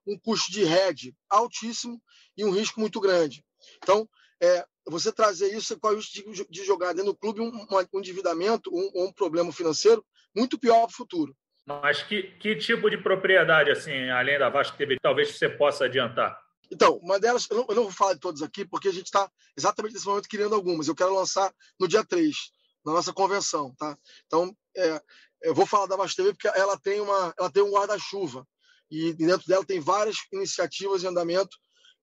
[0.06, 2.00] um custo de rede altíssimo
[2.36, 3.44] e um risco muito grande.
[3.82, 4.08] Então,
[4.40, 7.98] é, você trazer isso com o risco de, de, jogar dentro do clube um, um
[7.98, 10.04] endividamento, um, um problema financeiro
[10.34, 11.36] muito pior para o futuro.
[11.66, 16.40] Mas que, que tipo de propriedade, assim, além da Vasco TV, talvez você possa adiantar?
[16.70, 19.06] Então, uma delas, eu não, eu não vou falar de todas aqui, porque a gente
[19.06, 20.86] está exatamente nesse momento criando algumas.
[20.86, 22.36] Eu quero lançar no dia 3,
[22.84, 23.96] na nossa convenção, tá?
[24.26, 25.00] Então, é,
[25.42, 28.46] eu vou falar da Vasco TV porque ela tem, uma, ela tem um guarda-chuva
[28.90, 31.56] e dentro dela tem várias iniciativas em andamento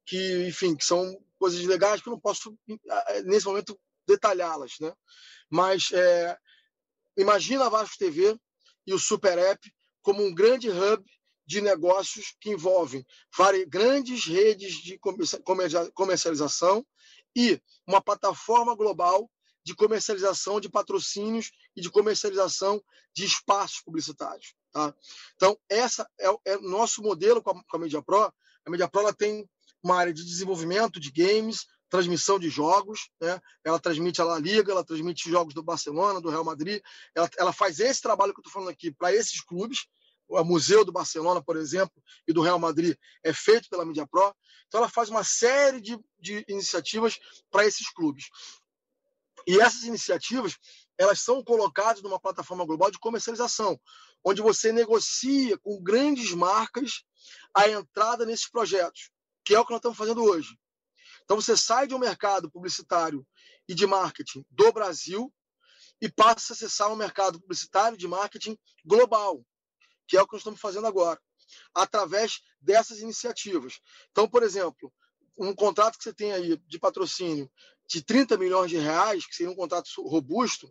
[0.05, 2.57] que, enfim, que são coisas legais que eu não posso,
[3.25, 4.73] nesse momento, detalhá-las.
[4.79, 4.93] Né?
[5.49, 6.37] Mas é,
[7.17, 8.37] imagina a Vasco TV
[8.85, 11.03] e o Super App como um grande hub
[11.45, 13.05] de negócios que envolvem
[13.35, 14.99] várias, grandes redes de
[15.93, 16.85] comercialização
[17.35, 19.29] e uma plataforma global
[19.63, 24.53] de comercialização de patrocínios e de comercialização de espaços publicitários.
[24.73, 24.93] Tá?
[25.35, 28.33] Então, essa é, é o nosso modelo com a, com a Media Pro.
[28.65, 29.47] A Media Pro ela tem
[29.83, 33.39] uma área de desenvolvimento de games, transmissão de jogos, né?
[33.63, 36.81] ela transmite a La Liga, ela transmite jogos do Barcelona, do Real Madrid,
[37.13, 39.85] ela, ela faz esse trabalho que eu estou falando aqui para esses clubes,
[40.27, 41.93] o Museu do Barcelona, por exemplo,
[42.27, 44.33] e do Real Madrid é feito pela Media Pro,
[44.67, 47.19] então ela faz uma série de, de iniciativas
[47.51, 48.29] para esses clubes.
[49.45, 50.57] E essas iniciativas,
[50.97, 53.79] elas são colocadas numa plataforma global de comercialização,
[54.23, 57.03] onde você negocia com grandes marcas
[57.53, 59.11] a entrada nesses projetos,
[59.43, 60.57] que é o que nós estamos fazendo hoje.
[61.23, 63.25] Então você sai de um mercado publicitário
[63.67, 65.33] e de marketing do Brasil
[66.01, 69.43] e passa a acessar um mercado publicitário de marketing global,
[70.07, 71.19] que é o que nós estamos fazendo agora,
[71.73, 73.79] através dessas iniciativas.
[74.11, 74.93] Então, por exemplo,
[75.37, 77.49] um contrato que você tem aí de patrocínio
[77.87, 80.67] de 30 milhões de reais, que seria um contrato robusto,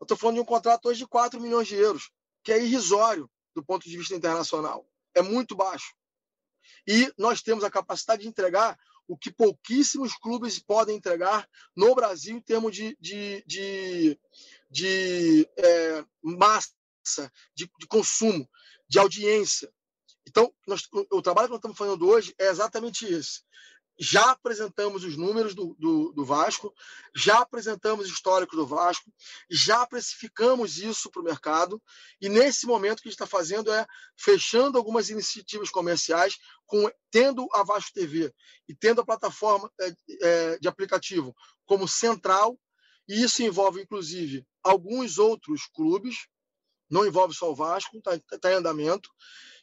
[0.00, 2.10] eu estou falando de um contrato hoje de 4 milhões de euros,
[2.42, 4.86] que é irrisório do ponto de vista internacional.
[5.14, 5.94] É muito baixo.
[6.86, 12.36] E nós temos a capacidade de entregar o que pouquíssimos clubes podem entregar no Brasil
[12.36, 14.20] em termos de, de, de,
[14.70, 16.72] de é, massa,
[17.54, 18.48] de, de, consumo,
[18.88, 19.72] de audiência.
[20.26, 23.46] Então, nós, o, trabalho que nós estamos fazendo hoje é exatamente esse
[23.98, 26.72] já apresentamos os números do, do, do, Vasco,
[27.14, 29.10] já apresentamos históricos do Vasco,
[29.50, 31.82] já precificamos isso para o mercado,
[32.20, 33.86] e nesse momento o que a gente está fazendo é
[34.16, 36.36] fechando algumas iniciativas comerciais,
[36.66, 38.32] com, tendo a Vasco TV
[38.68, 41.34] e tendo a plataforma é, é, de aplicativo
[41.64, 42.58] como central,
[43.08, 46.26] e isso envolve, inclusive, alguns outros clubes,
[46.90, 49.08] não envolve só o Vasco, está tá em andamento,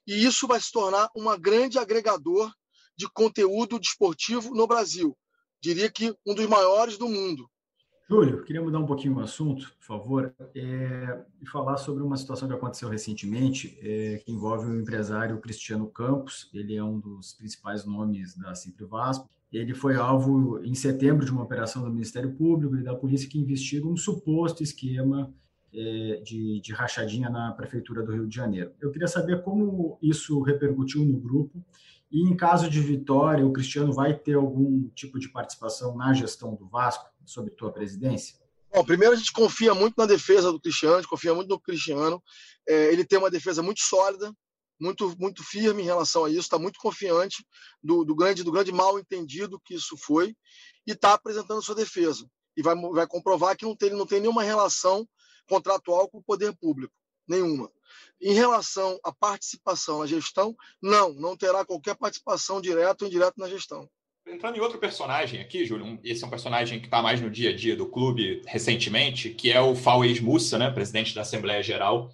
[0.08, 2.52] e isso vai se tornar um grande agregador
[2.98, 5.16] de conteúdo desportivo no Brasil.
[5.62, 7.50] Diria que um dos maiores do mundo.
[8.10, 12.48] Júlio, queria mudar um pouquinho o assunto, por favor, é, e falar sobre uma situação
[12.48, 16.50] que aconteceu recentemente, é, que envolve o empresário Cristiano Campos.
[16.54, 19.30] Ele é um dos principais nomes da Sempre Vasco.
[19.52, 23.40] Ele foi alvo, em setembro, de uma operação do Ministério Público e da polícia que
[23.40, 25.34] investiga um suposto esquema
[25.74, 28.74] é, de, de rachadinha na Prefeitura do Rio de Janeiro.
[28.82, 31.64] Eu queria saber como isso repercutiu no grupo
[32.14, 36.54] e em caso de vitória, o Cristiano vai ter algum tipo de participação na gestão
[36.54, 38.38] do Vasco, sob tua presidência?
[38.72, 41.60] Bom, primeiro a gente confia muito na defesa do Cristiano, a gente confia muito no
[41.60, 42.22] Cristiano.
[42.70, 44.32] É, ele tem uma defesa muito sólida,
[44.80, 47.44] muito muito firme em relação a isso, está muito confiante
[47.82, 50.36] do, do, grande do grande mal entendido que isso foi
[50.86, 54.44] e está apresentando sua defesa e vai, vai comprovar que não tem, não tem nenhuma
[54.44, 55.08] relação
[55.48, 56.94] contratual com o poder público,
[57.28, 57.72] nenhuma.
[58.22, 63.50] Em relação à participação na gestão, não, não terá qualquer participação direta ou indireta na
[63.50, 63.90] gestão.
[64.26, 67.50] Entrando em outro personagem aqui, Júlio, esse é um personagem que está mais no dia
[67.50, 72.10] a dia do clube recentemente, que é o Fauez Mussa, né, presidente da Assembleia Geral.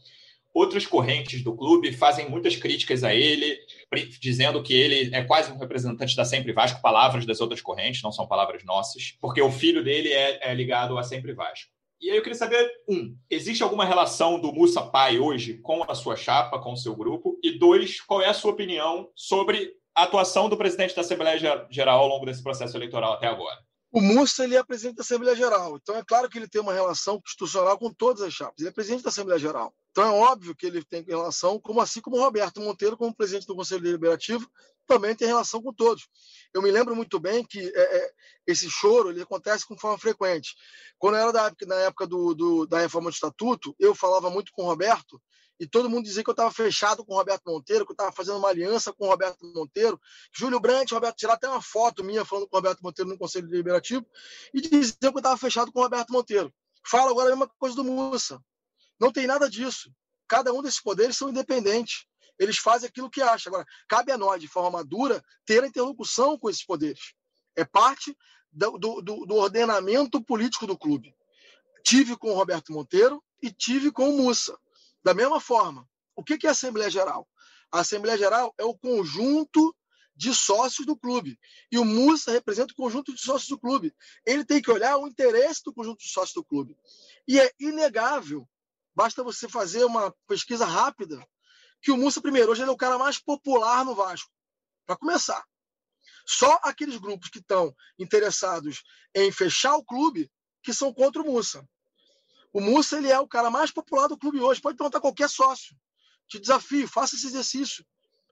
[0.51, 3.59] Outras correntes do clube fazem muitas críticas a ele,
[4.19, 8.11] dizendo que ele é quase um representante da Sempre Vasco, palavras das outras correntes, não
[8.11, 11.69] são palavras nossas, porque o filho dele é, é ligado a Sempre Vasco.
[12.01, 15.93] E aí eu queria saber, um, existe alguma relação do Mussa Pai hoje com a
[15.93, 17.37] sua chapa, com o seu grupo?
[17.43, 21.99] E dois, qual é a sua opinião sobre a atuação do presidente da Assembleia Geral
[21.99, 23.57] ao longo desse processo eleitoral até agora?
[23.91, 26.73] O Mussa ele é presidente da Assembleia Geral, então é claro que ele tem uma
[26.73, 28.59] relação institucional com todas as chapas.
[28.59, 29.73] Ele é presidente da Assembleia Geral.
[29.89, 33.47] Então é óbvio que ele tem relação, como assim como o Roberto Monteiro, como presidente
[33.47, 34.47] do Conselho Deliberativo,
[34.85, 36.07] também tem relação com todos.
[36.53, 38.11] Eu me lembro muito bem que é, é,
[38.45, 40.55] esse choro ele acontece com forma frequente.
[40.97, 44.63] Quando era da na época do, do, da reforma do estatuto, eu falava muito com
[44.63, 45.19] o Roberto
[45.59, 48.11] e todo mundo dizia que eu estava fechado com o Roberto Monteiro, que eu estava
[48.11, 49.99] fazendo uma aliança com o Roberto Monteiro.
[50.33, 53.47] Júlio Brandt, Roberto, tirar até uma foto minha falando com o Roberto Monteiro no Conselho
[53.47, 54.05] Deliberativo
[54.53, 56.53] e diziam que eu estava fechado com o Roberto Monteiro.
[56.85, 58.41] Fala agora a mesma coisa do Mussa.
[58.99, 59.91] Não tem nada disso.
[60.27, 62.07] Cada um desses poderes são independentes
[62.39, 63.51] eles fazem aquilo que acham.
[63.51, 67.13] Agora, cabe a nós, de forma madura, ter a interlocução com esses poderes.
[67.55, 68.17] É parte
[68.49, 71.13] do, do, do ordenamento político do clube.
[71.83, 74.57] Tive com o Roberto Monteiro e tive com o Mussa.
[75.03, 77.27] Da mesma forma, o que é a Assembleia Geral?
[77.71, 79.75] A Assembleia Geral é o conjunto
[80.15, 81.39] de sócios do clube.
[81.71, 83.95] E o Mussa representa o conjunto de sócios do clube.
[84.25, 86.75] Ele tem que olhar o interesse do conjunto de sócios do clube.
[87.25, 88.47] E é inegável,
[88.93, 91.25] basta você fazer uma pesquisa rápida
[91.81, 94.29] que o Mussa, primeiro, hoje ele é o cara mais popular no Vasco.
[94.85, 95.41] Para começar.
[96.25, 98.83] Só aqueles grupos que estão interessados
[99.15, 100.29] em fechar o clube
[100.61, 101.65] que são contra o Mussa.
[102.51, 104.61] O Mussa ele é o cara mais popular do clube hoje.
[104.61, 105.75] Pode perguntar qualquer sócio.
[106.27, 107.85] Te desafio, faça esse exercício.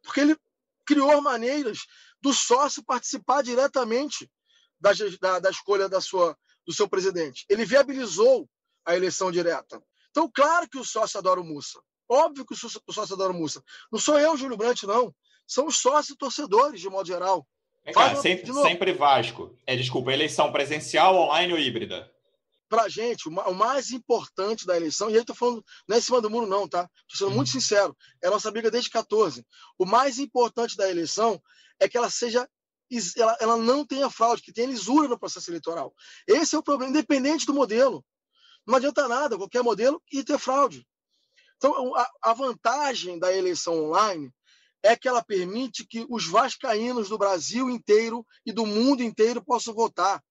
[0.04, 0.38] Porque ele
[0.86, 1.80] criou maneiras
[2.22, 4.30] do sócio participar diretamente
[4.80, 7.46] da, da, da escolha da sua, do seu presidente.
[7.50, 8.50] Ele viabilizou
[8.86, 9.82] a eleição direta.
[10.10, 11.80] Então, claro que o sócio adora o Mussa.
[12.10, 13.62] Óbvio que o sócio Adoro Mussa.
[13.92, 15.14] Não sou eu, Júlio Brandt, não.
[15.46, 17.46] São os sócios torcedores, de modo geral.
[17.84, 19.58] É, cara, sempre, sempre Vasco.
[19.66, 22.12] É, desculpa, eleição presencial, online ou híbrida?
[22.70, 26.20] Pra gente, o mais importante da eleição, e aí tô falando, não é em cima
[26.20, 26.90] do muro, não, tá?
[27.08, 27.96] Tô sendo muito sincero.
[28.22, 29.46] É a nossa briga desde 14.
[29.78, 31.42] O mais importante da eleição
[31.80, 32.48] é que ela seja
[33.18, 35.94] ela, ela não tenha fraude, que tenha lisura no processo eleitoral.
[36.26, 38.04] Esse é o problema, independente do modelo.
[38.66, 40.86] Não adianta nada, qualquer modelo, e ter fraude.
[41.58, 44.32] Então, a, a vantagem da eleição online
[44.84, 49.74] é que ela permite que os vascaínos do Brasil inteiro e do mundo inteiro possam
[49.74, 50.24] votar.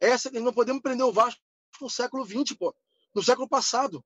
[0.00, 1.40] Essa não podemos prender o Vasco
[1.80, 2.74] no século XX, pô,
[3.14, 4.04] no século passado.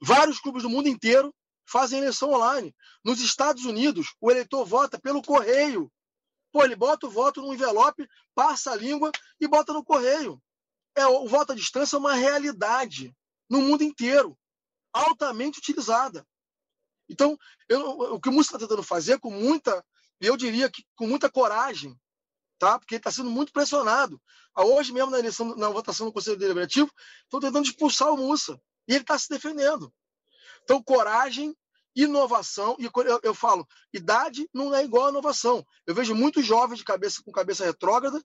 [0.00, 1.34] Vários clubes do mundo inteiro
[1.66, 2.74] fazem eleição online.
[3.04, 5.90] Nos Estados Unidos, o eleitor vota pelo correio.
[6.52, 9.10] Pô, ele bota o voto num envelope, passa a língua
[9.40, 10.40] e bota no correio.
[10.94, 13.14] É, o voto à distância é uma realidade
[13.48, 14.38] no mundo inteiro,
[14.92, 16.26] altamente utilizada.
[17.08, 19.84] Então, eu, o que o Música está tentando fazer com muita,
[20.20, 21.96] eu diria que com muita coragem,
[22.58, 22.78] tá?
[22.78, 24.20] porque ele está sendo muito pressionado.
[24.54, 26.90] Ah, hoje mesmo, na, eleição, na votação do Conselho Deliberativo,
[27.24, 28.60] estão tentando expulsar o Mussa.
[28.88, 29.92] E ele está se defendendo.
[30.62, 31.56] Então, coragem,
[31.94, 35.64] inovação, e eu, eu, falo, idade não é igual a inovação.
[35.86, 38.22] Eu vejo muitos jovens de cabeça com cabeça retrógrada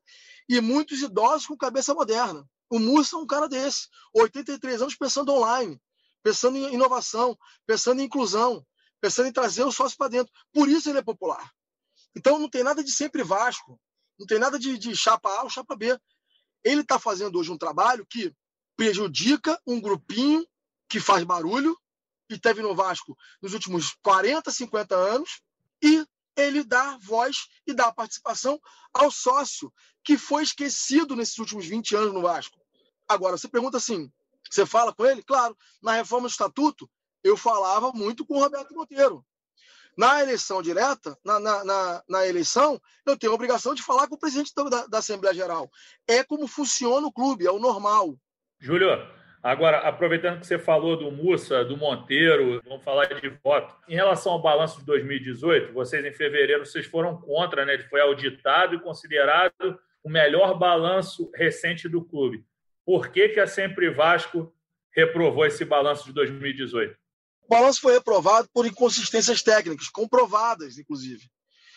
[0.48, 2.46] e muitos idosos com cabeça moderna.
[2.70, 5.80] O Mussa é um cara desse, 83 anos pensando online,
[6.24, 8.66] pensando em inovação, pensando em inclusão
[9.02, 10.32] pensando em trazer o sócio para dentro.
[10.54, 11.52] Por isso ele é popular.
[12.16, 13.82] Então não tem nada de sempre Vasco,
[14.22, 15.98] não tem nada de, de chapa A ou chapa B.
[16.64, 18.32] Ele está fazendo hoje um trabalho que
[18.78, 20.46] prejudica um grupinho
[20.88, 21.76] que faz barulho,
[22.30, 25.42] e teve no Vasco nos últimos 40, 50 anos,
[25.82, 26.06] e
[26.38, 28.62] ele dá voz e dá participação
[28.94, 32.60] ao sócio que foi esquecido nesses últimos 20 anos no Vasco.
[33.08, 34.08] Agora, você pergunta assim:
[34.48, 35.24] você fala com ele?
[35.24, 36.88] Claro, na reforma do estatuto,
[37.24, 39.26] eu falava muito com o Roberto Monteiro.
[40.02, 44.16] Na eleição direta, na, na, na, na, eleição, eu tenho a obrigação de falar com
[44.16, 45.70] o presidente da, da, Assembleia Geral.
[46.10, 48.16] É como funciona o clube, é o normal.
[48.60, 48.90] Júlio,
[49.44, 53.76] agora, aproveitando que você falou do Mussa, do Monteiro, vamos falar de voto.
[53.88, 57.76] Em relação ao balanço de 2018, vocês em fevereiro vocês foram contra, né?
[57.76, 62.44] Ele foi auditado e considerado o melhor balanço recente do clube.
[62.84, 64.52] Por que, que a Sempre Vasco
[64.96, 67.01] reprovou esse balanço de 2018?
[67.52, 71.30] Balanço foi reprovado por inconsistências técnicas, comprovadas, inclusive.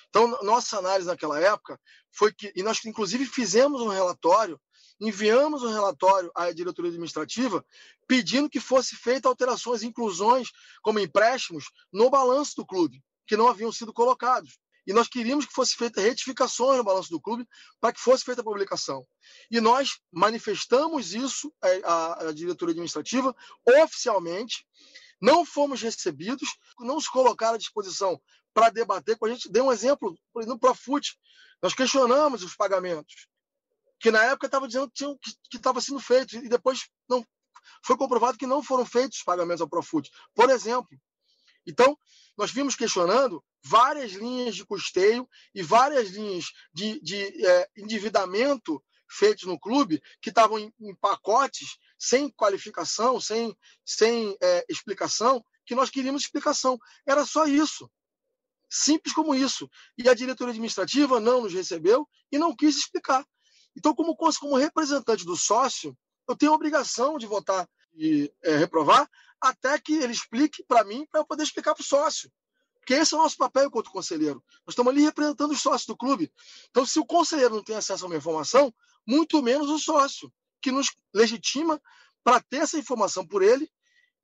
[0.08, 1.80] Então, nossa análise naquela época
[2.12, 4.56] foi que, e nós inclusive fizemos um relatório,
[5.00, 7.66] enviamos um relatório à diretoria administrativa
[8.06, 13.72] pedindo que fosse feita alterações, inclusões, como empréstimos, no balanço do clube, que não haviam
[13.72, 14.56] sido colocados.
[14.86, 17.48] E nós queríamos que fosse feita retificações no balanço do clube
[17.80, 19.04] para que fosse feita a publicação.
[19.50, 21.52] E nós manifestamos isso
[21.84, 23.34] à, à diretoria administrativa
[23.82, 24.64] oficialmente
[25.20, 26.48] não fomos recebidos,
[26.78, 28.20] não se colocaram à disposição
[28.52, 29.50] para debater com a gente.
[29.50, 31.18] Dei um exemplo no Profut.
[31.62, 33.26] Nós questionamos os pagamentos,
[33.98, 37.24] que na época estava dizendo que estava sendo feito, e depois não
[37.82, 40.10] foi comprovado que não foram feitos os pagamentos ao Profut.
[40.34, 40.88] Por exemplo.
[41.66, 41.96] Então,
[42.36, 49.44] nós vimos questionando várias linhas de custeio e várias linhas de, de é, endividamento feitos
[49.44, 55.90] no clube que estavam em, em pacotes sem qualificação, sem, sem é, explicação, que nós
[55.90, 56.78] queríamos explicação.
[57.06, 57.90] Era só isso.
[58.68, 59.70] Simples como isso.
[59.96, 63.24] E a diretoria administrativa não nos recebeu e não quis explicar.
[63.76, 65.96] Então, como, como representante do sócio,
[66.28, 69.08] eu tenho a obrigação de votar e é, reprovar
[69.40, 72.30] até que ele explique para mim, para eu poder explicar para o sócio.
[72.78, 74.44] Porque esse é o nosso papel enquanto conselheiro.
[74.66, 76.30] Nós estamos ali representando os sócios do clube.
[76.70, 78.74] Então, se o conselheiro não tem acesso a uma informação,
[79.06, 81.80] muito menos o sócio, que nos legitima
[82.22, 83.70] para ter essa informação por ele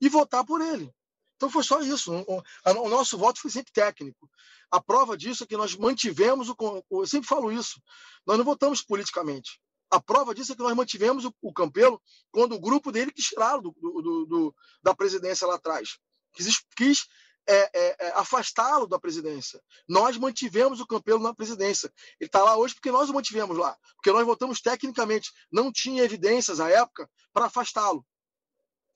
[0.00, 0.90] e votar por ele.
[1.36, 2.12] Então foi só isso.
[2.12, 4.28] O, nosso voto foi sempre técnico.
[4.70, 6.56] A prova disso é que nós mantivemos o.
[6.90, 7.80] Eu sempre falo isso.
[8.26, 9.58] Nós não votamos politicamente.
[9.90, 12.00] A prova disso é que nós mantivemos o, Campelo
[12.30, 15.98] quando o grupo dele quis tirá-lo do, do, do, da presidência lá atrás.
[16.34, 17.08] Quis, quis
[17.50, 19.60] é, é, é, afastá-lo da presidência.
[19.88, 21.92] Nós mantivemos o Campelo na presidência.
[22.20, 23.76] Ele está lá hoje porque nós o mantivemos lá.
[23.96, 25.32] Porque nós votamos tecnicamente.
[25.50, 28.06] Não tinha evidências à época para afastá-lo.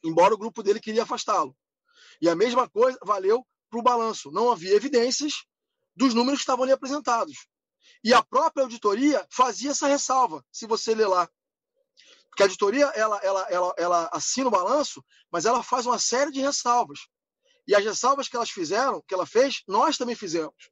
[0.05, 1.57] Embora o grupo dele queria afastá-lo.
[2.21, 4.31] E a mesma coisa valeu para o balanço.
[4.31, 5.45] Não havia evidências
[5.97, 7.49] dos números que estavam ali apresentados.
[8.05, 11.29] E a própria auditoria fazia essa ressalva, se você ler lá.
[12.29, 16.31] Porque a auditoria ela, ela, ela, ela assina o balanço, mas ela faz uma série
[16.31, 17.01] de ressalvas.
[17.67, 20.71] E as ressalvas que elas fizeram, que ela fez, nós também fizemos.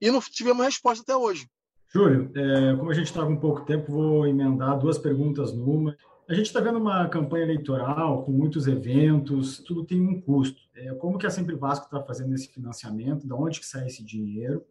[0.00, 1.46] E não tivemos resposta até hoje.
[1.88, 5.96] Júlio, é, como a gente está com pouco tempo, vou emendar duas perguntas numa.
[6.28, 10.60] A gente está vendo uma campanha eleitoral com muitos eventos, tudo tem um custo.
[10.74, 13.26] É, como que a Sempre Vasco está fazendo esse financiamento?
[13.26, 14.64] De onde que sai esse dinheiro?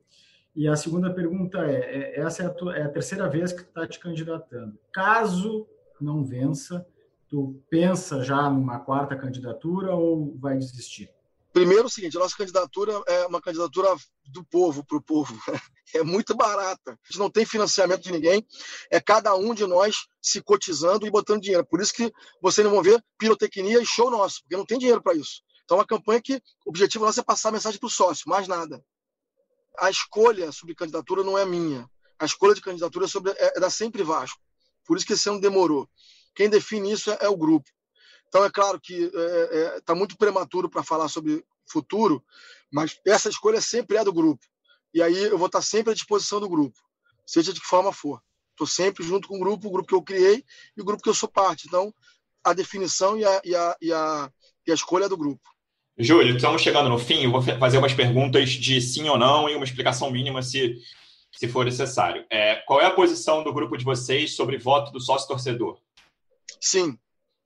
[0.55, 3.63] E a segunda pergunta é, é essa é a, tua, é a terceira vez que
[3.63, 4.77] tu está te candidatando.
[4.91, 5.67] Caso
[6.01, 6.85] não vença,
[7.29, 11.09] tu pensa já numa quarta candidatura ou vai desistir?
[11.53, 13.89] Primeiro, o seguinte: nossa candidatura é uma candidatura
[14.25, 15.37] do povo para o povo.
[15.93, 16.93] É muito barata.
[16.93, 18.47] A gente não tem financiamento de ninguém.
[18.89, 21.65] É cada um de nós se cotizando e botando dinheiro.
[21.65, 22.09] Por isso que
[22.41, 25.41] vocês não vão ver pirotecnia e show nosso, porque não tem dinheiro para isso.
[25.65, 26.35] Então, uma campanha que
[26.65, 28.81] o objetivo nosso é passar a mensagem para o sócio, mais nada.
[29.79, 31.85] A escolha sobre candidatura não é minha.
[32.17, 34.39] A escolha de candidatura é, sobre, é, é da Sempre Vasco.
[34.85, 35.89] Por isso que esse ano demorou.
[36.35, 37.69] Quem define isso é, é o grupo.
[38.31, 42.23] Então, é claro que está é, é, tá muito prematuro para falar sobre futuro,
[42.71, 44.41] mas essa escolha sempre é do grupo.
[44.93, 46.79] E aí eu vou estar tá sempre à disposição do grupo,
[47.25, 48.21] seja de que forma for.
[48.51, 50.45] Estou sempre junto com o grupo, o grupo que eu criei
[50.77, 51.67] e o grupo que eu sou parte.
[51.67, 51.93] Então,
[52.41, 54.31] a definição e a, e a, e a,
[54.65, 55.43] e a escolha é do grupo.
[55.97, 57.25] Júlio, estamos chegando no fim.
[57.25, 60.77] Eu vou fazer umas perguntas de sim ou não e uma explicação mínima se,
[61.33, 62.25] se for necessário.
[62.29, 65.77] É, qual é a posição do grupo de vocês sobre voto do sócio torcedor?
[66.61, 66.97] Sim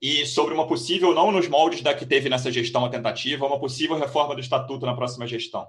[0.02, 3.60] e sobre uma possível, não nos moldes da que teve nessa gestão a tentativa, uma
[3.60, 5.68] possível reforma do estatuto na próxima gestão.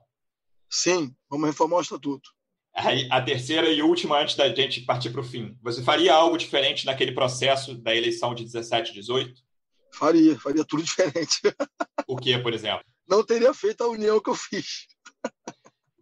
[0.69, 2.31] Sim, vamos reformar o estatuto.
[2.75, 5.57] Aí, a terceira e última, antes da gente partir para o fim.
[5.63, 9.41] Você faria algo diferente naquele processo da eleição de 17 e 18?
[9.95, 11.41] Faria, faria tudo diferente.
[12.07, 12.85] O que, por exemplo?
[13.09, 14.87] Não teria feito a união que eu fiz.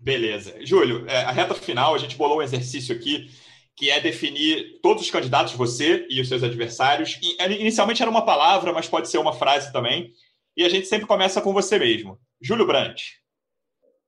[0.01, 0.57] Beleza.
[0.67, 3.31] Júlio, é, a reta final, a gente bolou um exercício aqui
[3.77, 7.19] que é definir todos os candidatos, você e os seus adversários.
[7.23, 10.15] E, inicialmente era uma palavra, mas pode ser uma frase também.
[10.57, 12.21] E a gente sempre começa com você mesmo.
[12.41, 13.21] Júlio Brandt.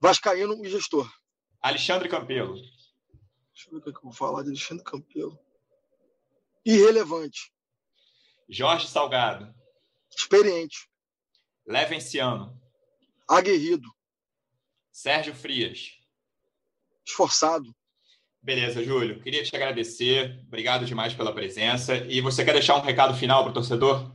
[0.01, 1.11] Vascaíno e gestor.
[1.61, 2.55] Alexandre Campelo.
[2.55, 5.39] Deixa eu ver o que eu vou falar de Alexandre Campelo.
[6.65, 7.53] Irrelevante.
[8.49, 9.53] Jorge Salgado.
[10.17, 10.89] Experiente.
[11.67, 12.61] Levenciano.
[13.29, 13.89] Aguerrido.
[14.93, 15.99] Sérgio Frias.
[17.05, 17.75] Esforçado.
[18.47, 19.21] Beleza, Júlio.
[19.21, 20.41] Queria te agradecer.
[20.47, 21.97] Obrigado demais pela presença.
[22.09, 24.15] E você quer deixar um recado final para o torcedor?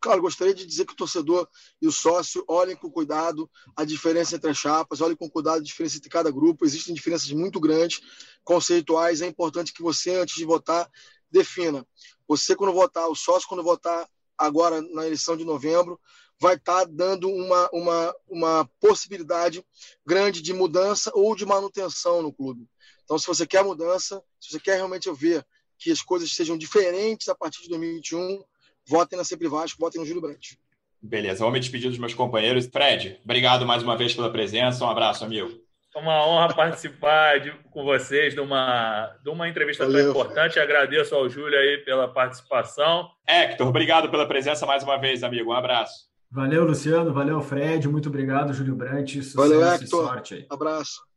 [0.00, 1.48] Claro, gostaria de dizer que o torcedor
[1.80, 5.64] e o sócio olhem com cuidado a diferença entre as chapas, olhem com cuidado a
[5.64, 6.64] diferença entre cada grupo.
[6.64, 8.00] Existem diferenças muito grandes,
[8.44, 9.20] conceituais.
[9.20, 10.88] É importante que você, antes de votar,
[11.28, 11.84] defina.
[12.28, 14.08] Você, quando votar, o sócio, quando votar
[14.38, 15.98] agora na eleição de novembro,
[16.40, 19.64] vai estar dando uma, uma, uma possibilidade
[20.06, 22.68] grande de mudança ou de manutenção no clube.
[23.12, 25.44] Então, se você quer mudança, se você quer realmente ver
[25.78, 28.42] que as coisas sejam diferentes a partir de 2021,
[28.88, 30.58] votem na Sempre Vasco, votem no Júlio Brandt.
[31.02, 32.64] Beleza, vou me despedir dos meus companheiros.
[32.64, 34.82] Fred, obrigado mais uma vez pela presença.
[34.82, 35.50] Um abraço, amigo.
[35.94, 40.54] É uma honra participar de, com vocês de uma, de uma entrevista Valeu, tão importante.
[40.54, 40.60] Fred.
[40.72, 43.10] Agradeço ao Júlio aí pela participação.
[43.28, 45.50] Hector, obrigado pela presença mais uma vez, amigo.
[45.50, 46.08] Um abraço.
[46.30, 47.12] Valeu, Luciano.
[47.12, 47.86] Valeu, Fred.
[47.88, 49.22] Muito obrigado, Júlio Brandt.
[49.22, 50.06] Sucesso Valeu, Hector.
[50.06, 50.46] sorte aí.
[50.48, 51.11] Abraço.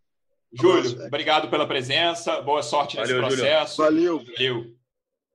[0.60, 2.42] Júlio, obrigado pela presença.
[2.42, 3.82] Boa sorte nesse Valeu, processo.
[3.82, 4.24] Valeu.
[4.24, 4.76] Valeu.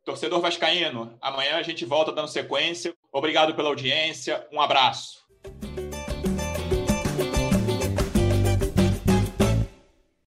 [0.04, 2.94] Torcedor Vascaíno, amanhã a gente volta dando sequência.
[3.12, 4.46] Obrigado pela audiência.
[4.50, 5.20] Um abraço.